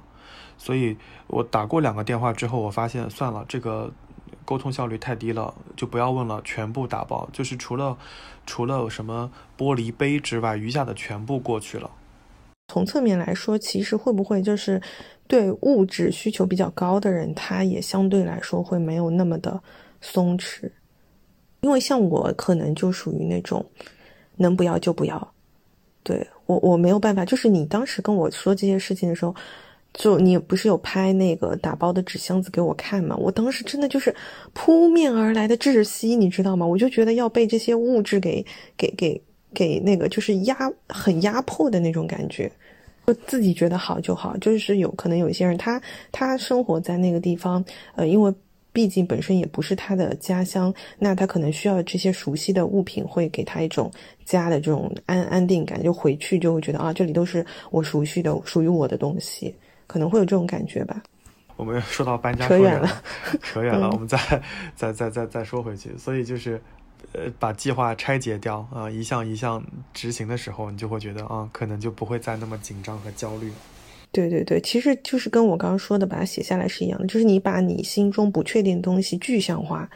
[0.56, 0.96] 所以
[1.26, 3.92] 我打过两个电话之后，我发现算了，这个
[4.44, 7.96] 沟通效率太低了，就不要问了，全部打包，就是除了
[8.46, 11.90] 除了什么玻璃杯之外，余下的全部过去了。
[12.68, 14.80] 从侧面来说，其实会不会就是
[15.26, 19.60] 对物质需求比较高的人，他也相对来说会没有那么的
[20.00, 20.70] 松弛。
[21.60, 23.64] 因为像我可能就属于那种
[24.36, 25.32] 能不要就不要，
[26.02, 27.24] 对我我没有办法。
[27.24, 29.34] 就是你当时跟我说这些事情的时候，
[29.94, 33.16] 就你不是有拍那个打包的纸箱子给我看吗？
[33.16, 34.14] 我当时真的就是
[34.52, 36.66] 扑面而来的窒息，你知道吗？
[36.66, 38.44] 我就觉得要被这些物质给
[38.76, 39.22] 给给
[39.54, 42.52] 给那个就是压很压迫的那种感觉。
[43.06, 45.80] 我自己觉得好就好，就是有可能有一些人他
[46.12, 47.64] 他生活在那个地方，
[47.94, 48.34] 呃，因为。
[48.74, 53.88] 毕竟本身也不是他的家乡，那他可能需要这些熟悉的物品，会给他一种
[54.24, 55.80] 家的这种安安定感。
[55.80, 59.54] 就回去就会觉得啊，这里都是我熟悉的、属于我的东西，
[59.86, 61.02] 可能会有这种感觉吧。
[61.56, 63.02] 我们说到搬家，扯远了，
[63.40, 63.88] 扯远了。
[63.92, 64.18] 我们再
[64.74, 66.60] 再再再再说回去，所以就是，
[67.12, 73.52] 呃，把计划拆解掉啊，一项一项执行的时候，你就会觉得啊，可能就不会再那么紧张和焦虑。
[74.10, 79.88] 对对对，其实就是跟我刚刚说的，把它写下来是一样的，就是你把你心中不确定的东西具象化，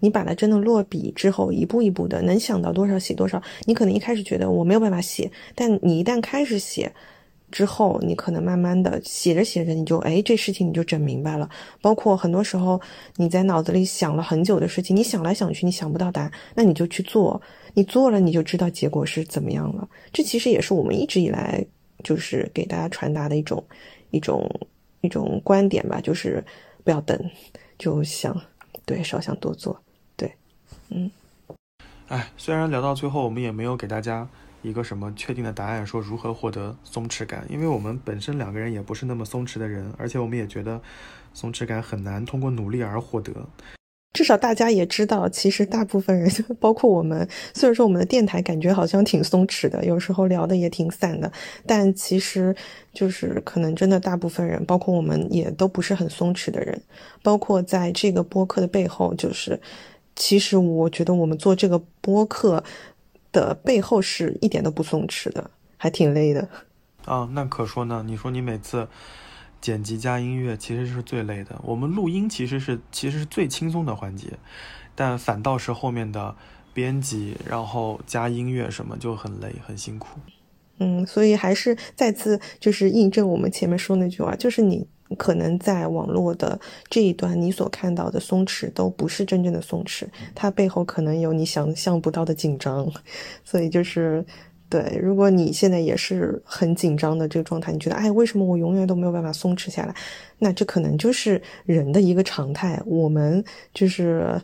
[0.00, 3.42] 你把它真的落笔之后，一步一步的能想到多少写多少。
[3.64, 6.90] 你可能一开始觉得我没有办法写，但你一旦开始写
[7.52, 11.48] 之后，你可能慢慢的写着写着，你就哎，这事情你就整明白了。
[11.80, 12.80] 包括很多时候
[13.16, 17.40] 你在脑子里想了很久的事情，你想来想去，你想不到答案，那你就去做，
[17.74, 19.88] 你做了你就知道结果是怎么样了。
[20.12, 21.64] 这其实也是我们一直以来。
[22.04, 23.62] 就是给大家传达的一种
[24.10, 24.50] 一种
[25.02, 26.44] 一种观点吧，就是
[26.82, 27.16] 不要等，
[27.78, 28.36] 就想
[28.84, 29.80] 对少想多做，
[30.16, 30.28] 对，
[30.88, 31.08] 嗯，
[32.08, 34.28] 哎，虽然聊到最后，我们也没有给大家
[34.62, 40.80] 一个什么确定的答案，说如何获得松弛感，因为我们本身两个人也不是那么松弛的人，而且我们也觉得
[41.34, 43.32] 松弛感很难通过努力而获得。
[44.12, 51.32] 至少大家也知道，其实大部分人，包括我们，虽然说我们的电台感觉好像挺松弛的，有时候聊的也挺散的，
[51.66, 52.54] 但其实
[52.92, 56.78] 就是可能真的大部分人，包括我们也都不是很松弛的人。
[57.22, 59.58] 包括在这个播客的背后，就是
[60.14, 62.62] 其实我觉得我们做这个播客
[63.32, 66.48] 的背后是一点都不松弛的，还挺累的。
[67.06, 68.04] 啊，那可说呢。
[68.06, 68.86] 你说你每次
[69.60, 74.28] 剪辑加音乐其实是最累的，我们录音其实是其实是最轻松的环节，
[74.94, 76.36] 但反倒是后面的
[76.72, 80.20] 编辑，然后加音乐什么就很累很辛苦。
[80.78, 86.58] 嗯，所以还是再次就是印证我们前面说那句话，就是你可能在网络的
[86.88, 90.04] 这一端，你所看到的松弛都不是真正的松弛，
[90.34, 92.90] 它背后可能有你想象不到的紧张。
[93.44, 94.24] 所以就是
[94.68, 99.94] 对，如果你现在也是很紧张的这个状态，你觉得哎，为什么我永远都没有办法松弛下来？
[100.38, 102.80] 那这可能就是人的一个常态。
[102.86, 103.44] 我们
[103.74, 104.40] 就是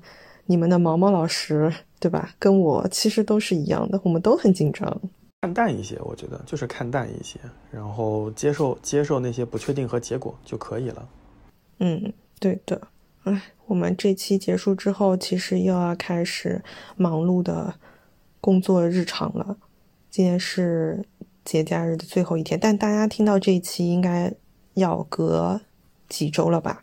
[0.46, 2.34] 你们的毛毛老师，对吧？
[2.38, 5.00] 跟我其实都是一样的，我们都很紧张。
[5.40, 7.38] 看淡一些，我觉得就是看淡一些，
[7.70, 11.08] 然后接受接受那些不确定和结果就可以了。
[11.78, 12.88] 嗯，对的。
[13.22, 16.64] 哎，我们这期结束之后，其实又要开始
[16.96, 17.74] 忙碌的
[18.40, 19.56] 工作日常了。
[20.10, 21.04] 今天是
[21.44, 24.34] 节假日的最后一天，但大家听到这一期应该
[24.74, 25.60] 要隔
[26.08, 26.82] 几周了吧？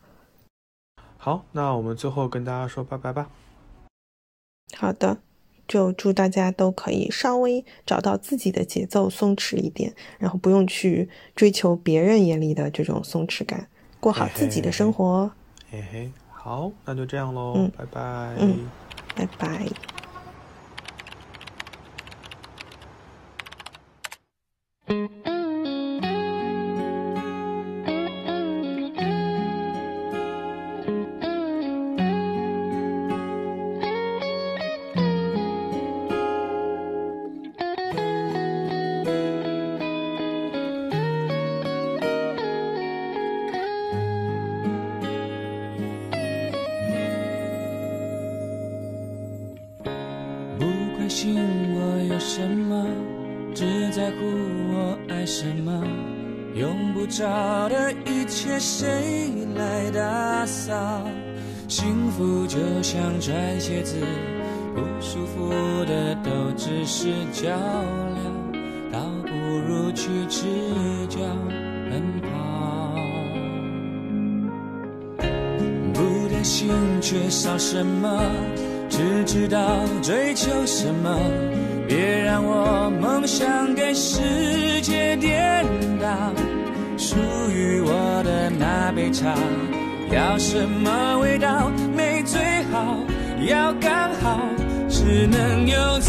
[1.18, 3.30] 好，那我们最后跟大家说拜拜吧。
[4.78, 5.18] 好的。
[5.68, 13.68] 就祝大家都可以稍微找到自己的节奏，松弛一点，然后不用去追求别人眼里的这种松弛感，
[14.00, 15.32] 过好自己的生活。
[15.72, 17.54] 嘿嘿，好，那就这样喽。
[17.58, 18.02] 嗯，拜拜。
[18.40, 18.70] 嗯，
[19.16, 19.66] 拜拜。
[57.08, 60.74] 着的一切谁来打扫？
[61.68, 63.96] 幸福就像穿鞋子，
[64.76, 65.50] 不舒服
[65.86, 69.30] 的都只是脚量，倒不
[69.68, 70.46] 如去赤
[71.10, 71.20] 脚
[71.90, 72.28] 奔跑。
[75.94, 76.70] 不担心
[77.02, 78.22] 缺少什么，
[78.90, 79.60] 只知道
[80.04, 81.18] 追求什么。
[81.88, 84.22] 别让我梦想给世
[84.82, 85.66] 界颠
[86.00, 86.45] 倒。
[87.82, 89.34] 我的那杯茶，
[90.12, 91.72] 要什么味道？
[91.96, 92.42] 没最
[92.72, 92.98] 好，
[93.48, 94.40] 要刚好，
[94.90, 96.00] 只能有。